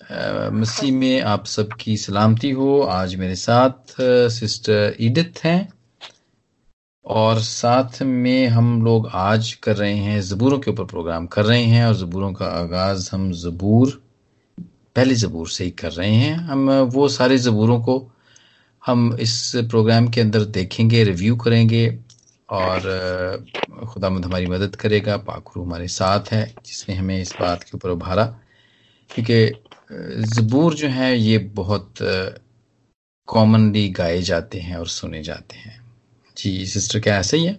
मसीह 0.00 0.92
में 0.92 1.20
आप 1.22 1.44
सबकी 1.46 1.96
सलामती 1.96 2.50
हो। 2.50 2.80
आज 2.82 3.14
मेरे 3.16 3.34
साथ 3.36 3.94
सिस्टर 4.30 4.96
ईडिथ 5.00 5.38
हैं 5.44 5.68
और 7.04 7.38
साथ 7.40 8.00
में 8.02 8.46
हम 8.48 8.82
लोग 8.84 9.08
आज 9.14 9.52
कर 9.62 9.76
रहे 9.76 9.94
हैं, 9.94 10.20
ज़बूरों 10.20 10.58
के 10.58 10.70
ऊपर 10.70 10.84
प्रोग्राम 10.84 11.26
कर 11.26 11.44
रहे 11.44 11.62
हैं 11.64 11.84
और 11.86 11.94
ज़बूरों 11.96 12.32
का 12.32 12.46
आगाज़ 12.48 13.08
हम 13.12 13.30
ज़बूर, 13.34 14.00
पहले 14.96 15.14
ज़बूर 15.14 15.48
से 15.48 15.64
ही 15.64 15.70
कर 15.72 15.92
रहे 15.92 16.14
हैं। 16.14 16.36
हम, 16.36 16.70
वो 16.70 17.08
सारे 17.08 17.38
ज़बूरों 17.38 17.80
को 17.82 18.00
हम 18.82 19.16
इस 19.20 19.52
प्रोग्राम 19.70 20.08
के 20.08 20.20
अंदर 20.20 20.44
देखेंगे, 20.44 21.04
रिव्यू 21.04 21.36
करेंगे 21.36 21.86
और 22.48 23.46
खुदा 23.88 24.08
हमारी 24.08 24.46
मदद 24.46 24.76
करेगा। 24.76 25.16
पाखरू 25.18 25.64
हमारे 25.64 25.88
साथ 25.90 26.32
है, 26.32 26.46
जिसने 26.66 26.94
हमें 26.94 27.20
इस 27.20 27.34
बात 27.40 27.62
के 27.62 27.76
ऊपर 27.76 27.90
उभारा, 27.90 28.24
क्योंकि 29.10 29.46
ज़बूर 29.90 30.74
जो 30.74 30.88
है 30.88 31.16
ये 31.18 31.38
बहुत 31.56 31.94
कॉमनली 33.28 33.88
गाए 33.88 34.20
जाते 34.22 34.58
हैं 34.58 34.76
और 34.76 34.86
सुने 34.88 35.22
जाते 35.22 35.56
हैं। 35.56 35.80
जी 36.36 36.66
सिस्टर 36.66 37.00
क्या 37.00 37.18
ऐसे 37.18 37.36
ही 37.36 37.46
है? 37.46 37.58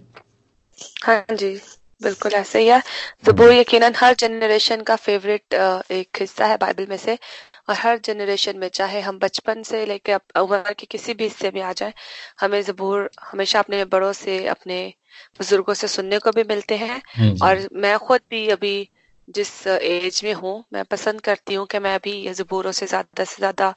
हाँ 1.04 1.24
जी 1.32 1.54
बिल्कुल 2.00 2.32
ऐसे 2.32 2.60
ही 2.60 2.68
है। 2.68 2.82
ज़बूर 3.26 3.52
यकीनन 3.52 3.92
हर 3.96 4.14
जनरेशन 4.14 4.82
का 4.82 4.96
फेवरेट 4.96 5.54
एक 5.92 6.20
हिस्सा 6.20 6.46
है 6.46 6.56
बाइबल 6.56 6.86
में 6.90 6.96
से। 6.96 7.18
और 7.68 7.74
हर 7.74 7.98
जनरेशन 8.04 8.58
में 8.58 8.68
चाहे 8.68 9.00
हम 9.00 9.18
बचपन 9.18 9.62
से 9.62 9.84
लेकर 9.86 10.40
उम्र 10.40 10.72
के 10.72 10.86
किसी 10.86 11.14
भी 11.14 11.24
हिस्से 11.24 11.50
में 11.54 11.60
आ 11.62 11.72
जाए 11.72 11.92
हमें 12.40 12.60
ज़बूर 12.62 13.10
हमेशा 13.22 13.58
अपने 13.58 13.84
बड़ों 13.84 14.12
से 14.12 14.44
अपने 14.48 14.78
बुज़ुर्गों 15.38 15.74
से 15.74 15.88
सुनने 15.88 16.18
को 16.18 16.30
भी 16.30 16.42
मिलते 16.44 16.76
हैं। 16.76 17.00
हाँ 17.14 17.30
और 17.42 17.68
मैं 17.74 17.96
खुद 17.98 18.20
भी 18.30 18.46
अभी 18.48 18.76
जिस 19.28 19.66
एज 19.66 20.20
में 20.24 20.32
हूँ 20.34 20.62
मैं 20.72 20.84
पसंद 20.86 21.20
करती 21.22 21.54
हूँ 21.54 21.66
कि 21.68 21.78
मैं 21.80 21.98
भी 22.04 22.32
ज़बूरों 22.34 22.72
से 22.72 22.86
ज़्यादा 22.86 23.24
से 23.24 23.36
ज़्यादा 23.38 23.74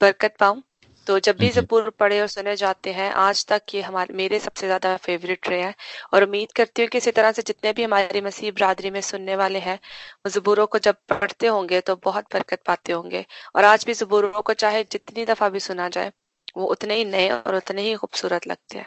बरकत 0.00 0.34
पाऊँ। 0.40 0.62
तो 1.06 1.18
जब 1.20 1.36
भी 1.38 1.50
ज़बूर 1.52 1.88
पढ़े 2.00 2.20
और 2.20 2.26
सुने 2.28 2.54
जाते 2.56 2.92
हैं 2.92 3.10
आज 3.14 3.44
तक 3.48 3.74
ये 3.74 3.82
हमारे 3.82 4.14
मेरे 4.14 4.38
सबसे 4.40 4.66
ज़्यादा 4.66 4.96
फेवरेट 4.98 5.48
रहे 5.48 5.60
हैं। 5.62 5.74
और 6.14 6.24
उम्मीद 6.24 6.52
करती 6.56 6.82
हूँ 6.82 6.88
कि 6.90 6.98
इसी 6.98 7.10
तरह 7.12 7.32
से 7.32 7.42
जितने 7.44 7.72
भी 7.72 7.84
हमारी 7.84 8.20
मसीह 8.22 8.52
बरादरी 8.52 8.90
में 8.90 9.00
सुनने 9.02 9.36
वाले 9.36 9.58
हैं 9.60 9.76
वो 9.76 10.30
ज़बूरों 10.32 10.66
को 10.68 10.78
जब 10.80 10.96
पढ़ते 11.10 11.46
होंगे 11.48 11.80
तो 11.82 11.96
बहुत 12.04 12.26
बरकत 12.34 12.62
पाते 12.66 12.92
होंगे। 12.92 13.24
और 13.56 13.64
आज 13.66 13.84
भी 13.86 13.94
ज़बूरों 13.94 14.42
को 14.42 14.54
चाहे 14.54 14.84
जितनी 14.92 15.24
दफ़ा 15.26 15.48
भी 15.50 15.60
सुना 15.62 15.88
जाए 15.90 16.12
वो 16.56 16.66
उतने 16.68 16.94
ही 16.96 17.04
नए 17.06 17.28
और 17.32 17.56
उतने 17.56 17.82
ही 17.82 17.94
खूबसूरत 17.96 18.46
लगते 18.48 18.78
हैं। 18.78 18.86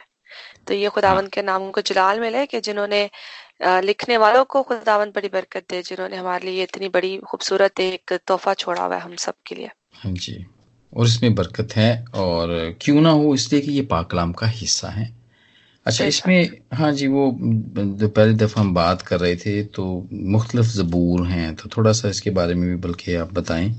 तो 0.68 0.74
ये 0.74 0.90
खुदावन 0.90 1.22
हाँ। 1.22 1.30
के 1.34 1.42
नाम 1.42 1.70
को 1.72 1.82
जलाल 1.82 2.20
मिले 2.20 2.46
कि 2.46 2.62
जिन्होंने 2.62 3.10
लिखने 3.82 4.18
वालों 4.18 4.44
को 4.46 4.62
खुदावन 4.64 5.12
बड़ी 5.16 5.30
बरकत 5.30 5.66
दे 5.70 5.82
जिन्होंने 5.82 6.18
हमारे 6.18 6.52
लिए 6.52 6.64
इतनी 6.64 6.90
बड़ी 6.90 7.18
खूबसूरत 7.28 7.80
एक 7.80 8.14
तोहफा 8.28 8.54
छोड़ा 8.54 8.84
हुआ 8.84 8.96
है 8.96 9.02
हम 9.02 9.16
सब 9.16 9.34
के 9.48 9.56
लिए। 9.56 9.70
हाँ 9.96 10.12
जी 10.14 10.46
और 10.94 11.06
इसमें 11.06 11.34
बरकत 11.36 11.76
है 11.76 11.92
और 12.16 12.54
क्यों 12.82 13.02
ना 13.02 13.10
हो 13.12 13.34
इसलिए 13.36 13.62
कि 13.62 13.72
ये 13.72 13.82
पाकलाम 13.88 14.32
का 14.34 14.48
हिस्सा 14.48 14.90
है। 14.90 15.14
अच्छा 15.86 16.06
इसमें 16.06 16.50
हाँ 16.74 16.92
जी 16.92 17.08
वो 17.08 17.32
जो 17.42 18.08
पहली 18.08 18.34
दफ़ा 18.36 18.62
हम 18.62 18.74
बात 18.74 19.02
कर 19.02 19.20
रहे 19.20 19.36
थे 19.36 19.64
तो 19.76 19.86
मुख्तलिफ़ 20.12 20.68
ज़बूर 20.68 21.26
हैं 21.28 21.56
तो 21.56 21.70
थोड़ा 21.78 21.92
सा 21.92 22.10
इसके 22.10 22.30
बारे 22.30 22.56
में 22.56 22.68
भी 22.70 22.76
बल्कि 22.88 23.16
आप 23.16 23.34
बताएँ। 23.34 23.70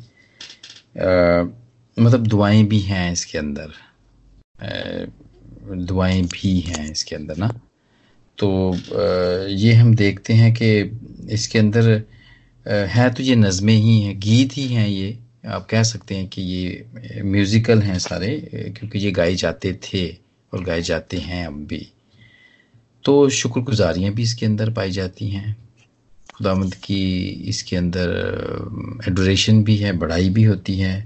मतलब 1.97 2.27
दुआएँ 2.27 2.63
भी 2.65 2.81
हैं 2.81 3.11
इसके 3.13 3.39
अंदर। 3.39 3.73
दुआएँ 5.63 6.23
भी 6.25 6.59
हैं 6.61 6.91
इसके 6.91 7.17
अंदर 7.17 7.37
ना। 7.37 7.49
तो 8.39 8.75
ये 9.49 9.73
हम 9.75 9.95
देखते 9.95 10.35
हैं 10.35 10.53
कि 10.55 10.71
इसके 11.35 11.59
अंदर 11.59 11.91
है 12.67 13.09
तो 13.15 13.23
ये 13.23 13.35
नज़में 13.37 13.75
ही 13.75 14.01
हैं, 14.03 14.19
गीत 14.21 14.57
ही 14.57 14.67
हैं 14.69 14.89
ये। 14.89 15.19
आप 15.49 15.67
कह 15.71 15.83
सकते 15.83 16.15
हैं 16.15 16.27
कि 16.29 16.43
ये 16.43 17.23
म्यूज़िकल 17.25 17.83
हैं 17.83 17.99
सारे 17.99 18.37
क्योंकि 18.77 18.99
ये 18.99 19.11
गाए 19.11 19.35
जाते 19.35 19.73
थे 19.85 20.07
और 20.53 20.65
गाए 20.65 20.83
जाते 20.83 21.17
हैं 21.19 21.47
अब 21.47 21.65
भी। 21.67 21.87
तो 23.05 23.29
शुक्रगुजारियाँ 23.31 24.13
भी 24.13 24.23
इसके 24.23 24.47
अंदर 24.47 24.71
पाई 24.71 24.91
जाती 24.91 25.29
हैं। 25.29 25.57
खुदामद 26.35 26.75
की 26.75 27.29
इसके 27.49 27.77
अंदर 27.77 28.11
एडोरेशन 29.09 29.63
भी 29.65 29.77
है 29.77 29.93
बड़ाई 29.93 30.29
भी 30.31 30.45
होती 30.45 30.79
है। 30.79 30.99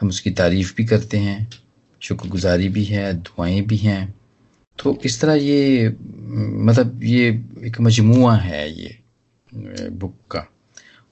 हम 0.00 0.08
उसकी 0.08 0.30
तारीफ़ 0.32 0.74
भी 0.76 0.84
करते 0.84 1.18
हैं। 1.18 1.48
शुक्रगुजारी 2.02 2.68
भी 2.68 2.84
है, 2.84 3.12
दुआएँ 3.14 3.60
भी 3.62 3.76
हैं। 3.78 4.14
तो 4.78 4.96
इस 5.04 5.20
तरह 5.20 5.34
ये 5.34 5.88
मतलब 5.88 7.02
ये 7.04 7.28
एक 7.66 7.80
मजमुआ 7.80 8.34
है 8.36 8.70
ये, 8.72 8.96
बुक 9.52 10.14
का। 10.30 10.46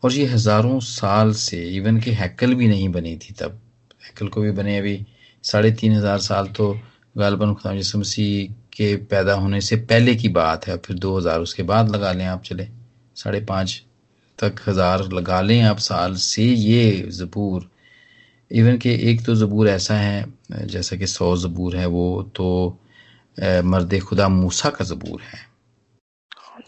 और 0.03 0.13
ये 0.13 0.27
हज़ारों 0.27 0.79
साल 0.81 1.33
से, 1.35 1.63
इवन 1.69 2.01
के 2.01 2.11
हैकल 2.13 2.55
भी 2.55 2.69
नहीं 2.69 2.89
बनी 2.89 3.17
थी 3.19 3.35
तब। 3.41 3.61
हैकल 4.05 4.29
को 4.29 4.41
भी 4.41 4.51
बने 4.53 4.77
अभी 4.79 5.05
साढ़े 5.45 5.71
तीन 5.73 5.93
हज़ार 5.93 6.19
साल 6.21 6.47
तो 6.49 6.73
गालबन 7.19 7.55
खुदा 7.55 7.73
मसीह 7.99 8.53
के 8.73 8.95
पैदा 9.11 9.35
होने 9.35 9.61
से 9.61 9.77
पहले 9.77 10.15
की 10.15 10.29
बात 10.31 10.67
है, 10.67 10.77
फिर 10.77 10.97
दो 10.97 11.17
हज़ार 11.19 11.41
उसके 11.41 11.63
बाद 11.63 11.95
लगा 11.95 12.13
लें 12.13 12.25
आप 12.27 12.43
चले। 12.43 12.69
साढ़े 13.17 13.41
पाँच 13.45 13.83
तक 14.39 14.61
हज़ार 14.69 15.03
लगा 15.13 15.41
लें 15.41 15.61
आप 15.63 15.79
साल 15.81 16.15
से 16.17 16.45
ये 16.45 17.09
ज़बूर। 17.11 17.69
इवन 18.51 18.77
के 18.79 18.95
एक 19.11 19.25
तो 19.27 19.35
ज़बूर 19.35 19.69
ऐसा 19.69 19.95
है 19.95 20.25
जैसा 20.53 20.97
कि 20.97 21.07
सौ 21.07 21.37
ज़बूर 21.37 21.77
है 21.77 21.87
वो 21.87 22.31
तो 22.37 22.49
मर्द 23.65 23.99
खुदा 24.01 24.29
मूसा 24.29 24.71
का 24.71 24.85
जबूर 24.85 25.21
है। 25.23 25.39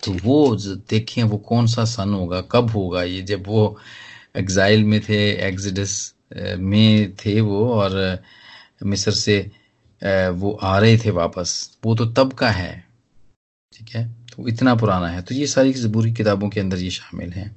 तो 0.04 0.12
वो 0.24 0.56
देखें 0.90 1.22
वो 1.22 1.36
कौन 1.48 1.66
सा 1.66 1.84
सन 1.84 2.12
होगा 2.14 2.40
कब 2.52 2.70
होगा 2.70 3.02
ये 3.02 3.22
जब 3.22 3.44
वो 3.46 3.76
एग्जाइल 4.36 4.84
में 4.84 5.00
थे 5.00 5.18
एग्जिडस 5.48 6.14
में 6.58 7.14
थे 7.16 7.40
वो 7.40 7.68
और 7.72 8.22
मिस्र 8.84 9.12
से 9.12 9.40
वो 10.34 10.52
आ 10.62 10.78
रहे 10.78 10.96
थे 10.98 11.10
वापस 11.12 11.78
वो 11.84 11.94
तो 11.94 12.06
तब 12.12 12.32
का 12.32 12.50
है। 12.50 12.72
ठीक 13.72 13.94
है? 13.94 14.06
तो 14.30 14.48
इतना 14.48 14.74
पुराना 14.74 15.08
है। 15.08 15.22
तो 15.22 15.34
ये 15.34 15.46
सारी 15.46 15.72
जबूरी 15.72 16.12
किताबों 16.12 16.48
के 16.48 16.60
अंदर 16.60 16.78
ये 16.78 16.90
शामिल 16.90 17.32
हैं। 17.32 17.50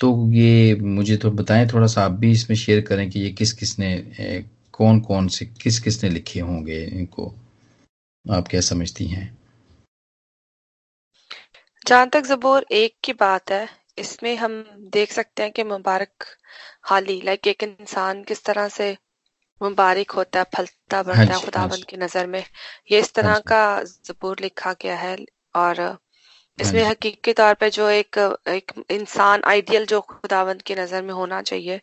तो 0.00 0.08
ये 0.32 0.74
मुझे 0.76 1.16
तो 1.16 1.30
बताएँ 1.30 1.66
थोड़ा 1.68 1.86
सा 1.86 2.04
आप 2.04 2.10
भी 2.18 2.30
इसमें 2.32 2.56
शेयर 2.56 2.80
करें 2.80 3.08
कि 3.10 3.20
ये 3.20 3.30
किस 3.32 3.52
किस 3.52 3.78
ने 3.78 3.94
कौन 4.74 5.00
कौन 5.00 5.28
से 5.28 5.46
किस 5.62 5.78
किस 5.80 6.02
ने 6.04 6.10
लिखे 6.10 6.40
होंगे 6.40 6.82
इनको? 6.84 7.32
आप 8.24 8.48
क्या 8.48 8.60
समझती 8.62 9.06
हैं? 9.06 9.26
जहाँ 11.86 12.08
तक 12.08 12.24
जबूर 12.24 12.64
एक 12.72 12.94
की 13.04 13.12
बात 13.12 13.50
है 13.50 13.68
इसमें 13.98 14.34
हम 14.36 14.52
देख 14.92 15.12
सकते 15.12 15.42
हैं 15.42 15.52
कि 15.52 15.62
मुबारक 15.64 16.24
हाली 16.84 17.20
लाइक 17.22 17.46
एक 17.46 17.62
इंसान 17.62 18.22
किस 18.24 18.44
तरह 18.44 18.68
से 18.68 18.90
मुबारक 19.60 20.10
होता 20.10 20.38
है 20.38 20.44
फलता 20.56 21.02
बढ़ता 21.02 21.34
है 21.34 21.38
हाँ 21.38 21.50
हाँ 21.56 21.68
खुदाबंद 21.68 21.84
की 21.84 21.96
नज़र 21.96 22.26
में। 22.26 22.44
ये 22.90 23.00
इस 23.00 23.12
हाँ 23.22 23.32
तरह 23.32 23.38
का 23.48 23.60
जबूर 23.84 24.40
लिखा 24.40 24.72
गया 24.82 24.96
है 24.98 25.16
और 25.56 25.80
इसमें 26.58 26.82
हाँ 26.82 26.90
हकीकी 26.90 27.32
तौर 27.32 27.54
पे 27.54 27.68
जो 27.70 27.88
एक 27.90 28.18
एक 28.48 28.72
इंसान 28.90 29.42
आइडियल 29.46 29.86
जो 29.86 30.00
खुदावंत 30.00 30.62
की 30.62 30.74
नज़र 30.74 31.02
में 31.02 31.12
होना 31.14 31.40
चाहिए 31.42 31.80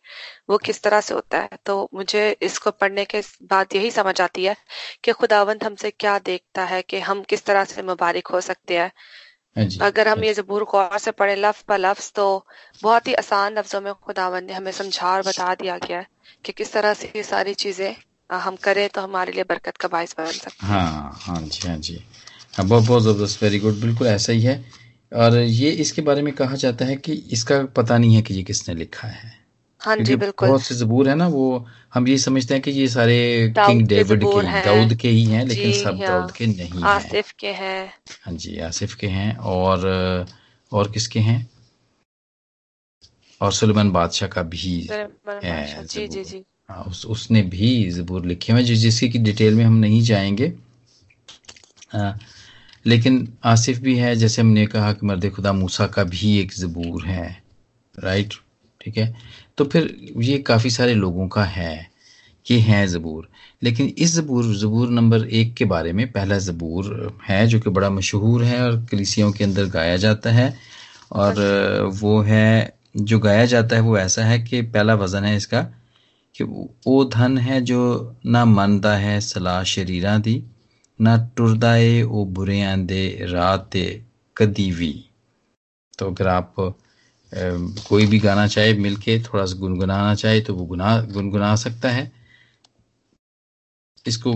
वो 0.50 0.58
किस 0.58 0.82
तरह 0.84 1.02
से 1.02 1.14
होता 1.14 1.40
है? 1.40 1.50
तो 1.66 1.90
मुझे 1.94 2.30
इसको 2.42 2.72
पढ़ने 2.72 3.06
के 3.06 3.22
बाद 3.44 3.76
यही 3.76 3.92
समझ 3.92 4.20
आती 4.22 4.46
है 4.46 4.56
कि 5.04 5.12
खुदावंत 5.12 5.64
हमसे 5.64 5.92
क्या 5.92 6.18
देखता 6.20 6.66
है 6.66 6.82
कि 6.82 7.00
हम 7.00 7.24
किस 7.24 7.46
तरह 7.46 7.64
से 7.64 7.82
मुबारक 7.84 8.28
हो 8.28 8.42
सकते 8.42 8.78
हैं। 8.78 8.92
हाँ 9.56 9.68
अगर 9.82 10.08
हम 10.08 10.18
हाँ 10.18 10.26
ये 10.26 10.34
जबूर 10.34 10.64
गौर 10.64 10.98
से 10.98 11.12
पढ़े 11.12 11.36
लफ्ज 11.36 11.64
ब 11.70 11.78
लफ्ज 11.80 12.12
तो 12.14 12.26
बहुत 12.84 13.08
ही 13.08 13.14
आसान 13.14 13.58
लफ्जों 13.58 13.82
में 13.82 13.94
खुदावंत 13.94 14.48
ने 14.48 14.54
हमें 14.54 14.72
समझा 14.72 15.12
और 15.14 15.22
बता 15.22 15.54
दिया 15.56 15.78
गया 15.78 15.98
है 15.98 16.08
कि 16.46 16.52
किस 16.52 16.74
तरह 16.74 16.94
से 16.94 17.12
ये 17.16 17.24
सारी 17.24 17.54
चीज़ें 17.54 17.96
हम 18.30 18.56
करें 18.56 18.88
तो 18.90 19.02
हमारे 19.02 19.32
लिए 19.32 19.44
बरकत 19.44 19.78
का 19.78 19.88
बायस 19.88 20.16
बन 20.20 20.26
सकते 20.26 20.66
हैं। 20.66 20.72
हाँ 20.72 21.12
हाँ 21.22 21.42
जी 21.42 21.68
हाँ 21.68 21.78
जी। 21.78 22.00
हाँ 22.54 22.68
बहुत 22.68 22.84
बहुत 22.84 23.04
ज़बरदस्त 23.04 23.44
वेरी 23.44 23.60
गुड 23.60 23.80
बिल्कुल 23.82 24.08
ऐसा 24.08 24.34
ही 24.34 24.42
है। 24.42 24.64
और 25.14 25.38
ये 25.38 25.70
इसके 25.72 26.02
बारे 26.02 26.22
में 26.22 26.34
कहा 26.34 26.56
जाता 26.56 26.86
है 26.86 26.96
कि 26.96 27.14
इसका 27.32 27.64
पता 27.66 27.98
नहीं 27.98 28.16
है 28.16 28.22
कि 28.22 28.34
ये 28.34 28.44
किसने 28.44 28.76
लिखा 28.76 29.08
है। 29.08 29.40
हाँ 29.82 29.96
जी 29.98 30.16
बिल्कुल। 30.16 30.48
बहुत 30.50 30.62
से 30.62 30.76
जबूर 30.76 31.10
है 31.10 31.16
ना 31.16 31.28
वो 31.28 31.68
हम 31.94 32.08
ये 32.08 32.18
समझते 32.18 32.54
हैं 32.54 32.64
कि 32.64 32.72
ये 32.72 32.88
सारे 32.88 33.18
किंग 33.58 33.82
डेविड 33.88 34.24
के 34.26 34.42
दाऊद 34.62 34.94
के 34.96 35.10
ही 35.10 35.26
हैं 35.26 35.46
लेकिन 35.46 35.72
सब 35.72 35.88
हाँ। 35.88 36.08
दाऊद 36.08 36.32
के 36.32 36.46
नहीं 36.48 36.84
आसिफ 36.84 37.32
के 37.40 37.52
हैं। 37.52 37.94
हाँ 38.24 38.34
जी 38.34 38.58
आसिफ 38.60 38.94
के 38.96 39.08
हैं 39.08 39.36
और 39.38 39.88
और 40.72 40.92
किसके 40.92 41.20
हैं? 41.20 41.50
और 43.42 43.52
सुलेमान 43.54 43.92
बादशाह 43.92 44.30
का 44.30 44.42
भी 44.44 44.80
है 45.44 45.84
जी 45.86 46.08
जी 46.08 46.24
जी। 46.24 46.44
हाँ 46.70 46.84
उस, 46.84 47.06
उसने 47.06 47.42
भी 47.42 47.92
जबूर 47.92 48.26
लिखे 48.26 48.54
हुए 48.54 48.64
जिसकी 48.64 49.20
डिटेल 49.20 49.56
में 49.56 49.64
हम 49.66 49.74
नहीं 49.74 50.02
जाएँगे। 50.02 50.54
आ, 51.96 52.14
लेकिन 52.86 53.28
आसिफ 53.44 53.80
भी 53.80 53.96
है, 53.98 54.16
जैसे 54.16 54.42
हमने 54.42 54.66
कहा 54.66 54.92
कि 54.94 55.06
मर्द 55.06 55.30
खुदा 55.30 55.54
मूसा 55.54 55.88
का 55.88 56.04
भी 56.04 56.38
एक 56.40 56.54
ज़बूर 56.54 57.06
है 57.06 57.30
राइट 57.96 58.34
ठीक 58.82 58.98
है? 58.98 59.14
तो 59.58 59.66
फिर 59.66 59.96
ये 60.18 60.38
काफ़ी 60.38 60.70
सारे 60.70 60.94
लोगों 60.94 61.28
का 61.28 61.44
है, 61.44 61.88
ये 62.46 62.58
है 62.60 62.86
ज़बूर। 62.88 63.28
लेकिन 63.64 63.94
इस 63.98 64.14
ज़बूर 64.16 64.46
ज़बूर 64.56 64.90
नंबर 64.90 65.26
एक 65.26 65.54
के 65.54 65.66
बारे 65.66 65.92
में 65.94 66.12
पहला 66.12 66.38
ज़बूर 66.38 67.18
है, 67.24 67.46
जो 67.48 67.60
कि 67.60 67.70
बड़ा 67.70 67.90
मशहूर 67.90 68.44
है 68.44 68.62
और 68.62 68.86
कलिसियों 68.92 69.32
के 69.32 69.44
अंदर 69.44 69.66
गाया 69.66 69.98
जाता 69.98 70.30
है 70.30 70.54
और 71.12 71.90
वो 71.94 72.20
है, 72.22 72.74
जो 72.98 73.20
गाया 73.20 73.46
जाता 73.46 73.76
है 73.76 73.82
वो 73.82 73.98
ऐसा 73.98 74.24
है 74.26 74.40
कि 74.40 74.62
पहला 74.62 74.96
वज़न 74.96 75.24
है 75.24 75.36
इसका 75.38 75.62
कि 76.36 76.44
वो 76.44 77.04
धन 77.06 77.38
है 77.38 77.62
जो 77.62 78.16
ना 78.26 78.44
मनदा 78.46 78.94
है, 78.96 79.20
सलाह, 79.22 79.64
शरीरा 79.64 80.18
दी। 80.18 80.44
ना 81.02 81.16
टुरदा 81.38 81.74
है 81.74 82.04
वो 82.04 82.26
बुरे 82.26 82.62
आंदे, 82.62 83.26
रात 83.30 83.70
कदी 84.38 84.72
भी 84.72 84.94
तो 86.00 86.08
अगर 86.12 86.28
आप 86.28 86.54
कोई 87.90 88.06
भी 88.06 88.20
गाना 88.20 88.48
चाहे, 88.48 88.74
मिलके 88.74 89.20
थोड़ा 89.20 89.46
सा 89.46 89.58
गुनगुनाना 89.60 90.16
चाहे 90.16 90.42
तो 90.42 90.56
वो 90.56 90.66
गुना, 90.66 91.02
गुनगुना 91.02 91.56
सकता 91.56 91.90
है। 91.90 92.12
इसको 94.08 94.34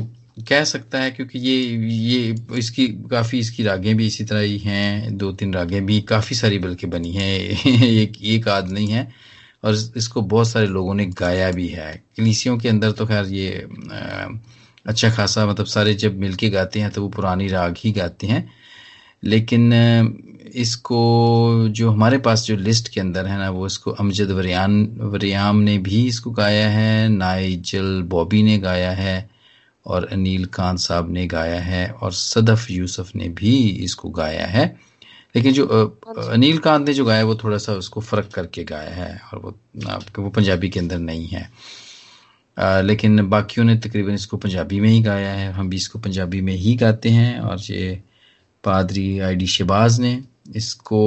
कह 0.50 0.64
सकता 0.64 1.00
है 1.00 1.12
क्योंकि 1.12 1.40
ये 1.40 1.56
ये, 1.88 2.36
इसकी, 2.58 2.88
काफ़ी 2.88 3.40
इसकी 3.40 3.64
रागें 3.64 3.96
भी 3.98 4.08
इसी 4.08 4.26
तरह 4.26 4.40
ही 4.40 4.58
हैं। 4.58 5.18
दो 5.18 5.32
तीन 5.32 5.54
रागें 5.54 5.86
भी 5.86 6.02
काफ़ी 6.02 6.36
सारी 6.36 6.60
बल्कि 6.60 6.88
बनी 6.88 7.12
हैं। 7.12 7.40
एक 7.84 8.22
एक 8.24 8.48
आध 8.48 8.70
नहीं 8.70 8.88
है। 8.88 9.12
और 9.64 9.76
इसको 9.98 10.22
बहुत 10.22 10.48
सारे 10.50 10.68
लोगों 10.68 10.94
ने 10.96 11.06
गाया 11.06 11.52
भी 11.52 11.68
है। 11.68 12.04
कलीसियों 12.18 12.58
के 12.58 12.70
अंदर 12.70 12.92
तो 12.92 13.06
खैर 13.06 13.26
ये 13.26 13.68
अच्छा 14.86 15.10
खासा 15.10 15.46
मतलब 15.46 15.66
सारे 15.66 15.94
जब 15.96 16.18
मिलके 16.20 16.50
गाते 16.50 16.80
हैं 16.80 16.90
तो 16.92 17.02
वो 17.02 17.10
पुरानी 17.10 17.48
राग 17.48 17.76
ही 17.80 17.92
गाते 17.92 18.28
हैं। 18.28 18.50
लेकिन 19.24 19.72
इसको 20.56 20.98
जो 21.70 21.90
हमारे 21.92 22.18
पास 22.18 22.44
जो 22.46 22.56
लिस्ट 22.58 22.90
के 22.94 23.00
अंदर 23.02 23.26
है 23.28 23.38
ना 23.38 23.50
वो 23.50 23.66
इसको 23.68 23.92
अमजद 23.92 24.32
वरियान 24.32 24.86
वरियाम 25.14 25.58
ने 25.60 25.78
भी 25.78 26.06
इसको 26.08 26.32
गाया 26.32 26.68
है 26.70 27.08
नाइजल 27.10 28.02
बॉबी 28.08 28.44
ने 28.44 28.58
गाया 28.58 28.92
है 28.92 29.18
और 29.86 30.06
अनिल 30.06 30.46
खान 30.46 30.78
साहब 30.78 31.12
ने 31.12 31.26
गाया 31.28 31.60
है 31.62 31.88
और 31.92 32.12
सदफ 32.14 32.70
यूसुफ 32.72 33.16
ने 33.16 33.30
भी 33.30 33.58
इसको 33.84 34.10
गाया 34.10 34.46
है। 34.48 34.66
लेकिन 35.36 35.54
जो 35.54 35.66
अनिल 36.18 36.58
खान 36.58 36.84
ने 36.84 36.94
जो 36.94 37.06
गाया 37.06 37.24
वो 37.26 37.36
थोड़ा 37.36 37.58
सा 37.58 37.74
उसको 37.74 38.02
फ़र्क 38.02 38.30
करके 38.34 38.64
गाया 38.64 38.94
है 38.96 39.20
और 39.34 39.40
वो 39.40 39.56
आपके 39.90 40.22
वो 40.22 40.30
पंजाबी 40.30 40.70
के 40.70 40.80
अंदर 40.80 41.00
नहीं 41.00 41.28
है। 41.28 41.50
आ, 42.58 42.80
लेकिन 42.82 43.28
बाकियों 43.30 43.66
ने 43.66 43.76
तकरीबन 43.78 44.14
इसको 44.14 44.38
पंजाबी 44.38 44.80
में 44.80 44.90
ही 44.90 45.02
गाया 45.04 45.32
है। 45.34 45.52
हम 45.54 45.70
भी 45.70 45.76
इसको 45.76 46.00
पंजाबी 46.00 46.42
में 46.42 46.54
ही 46.56 46.76
गाते 46.76 47.10
हैं 47.10 47.40
और 47.40 47.60
ये 47.62 48.02
पादरी 48.64 49.08
आई 49.20 49.36
डी 49.36 49.48
शबाज 49.48 50.00
ने 50.00 50.22
इसको 50.56 51.02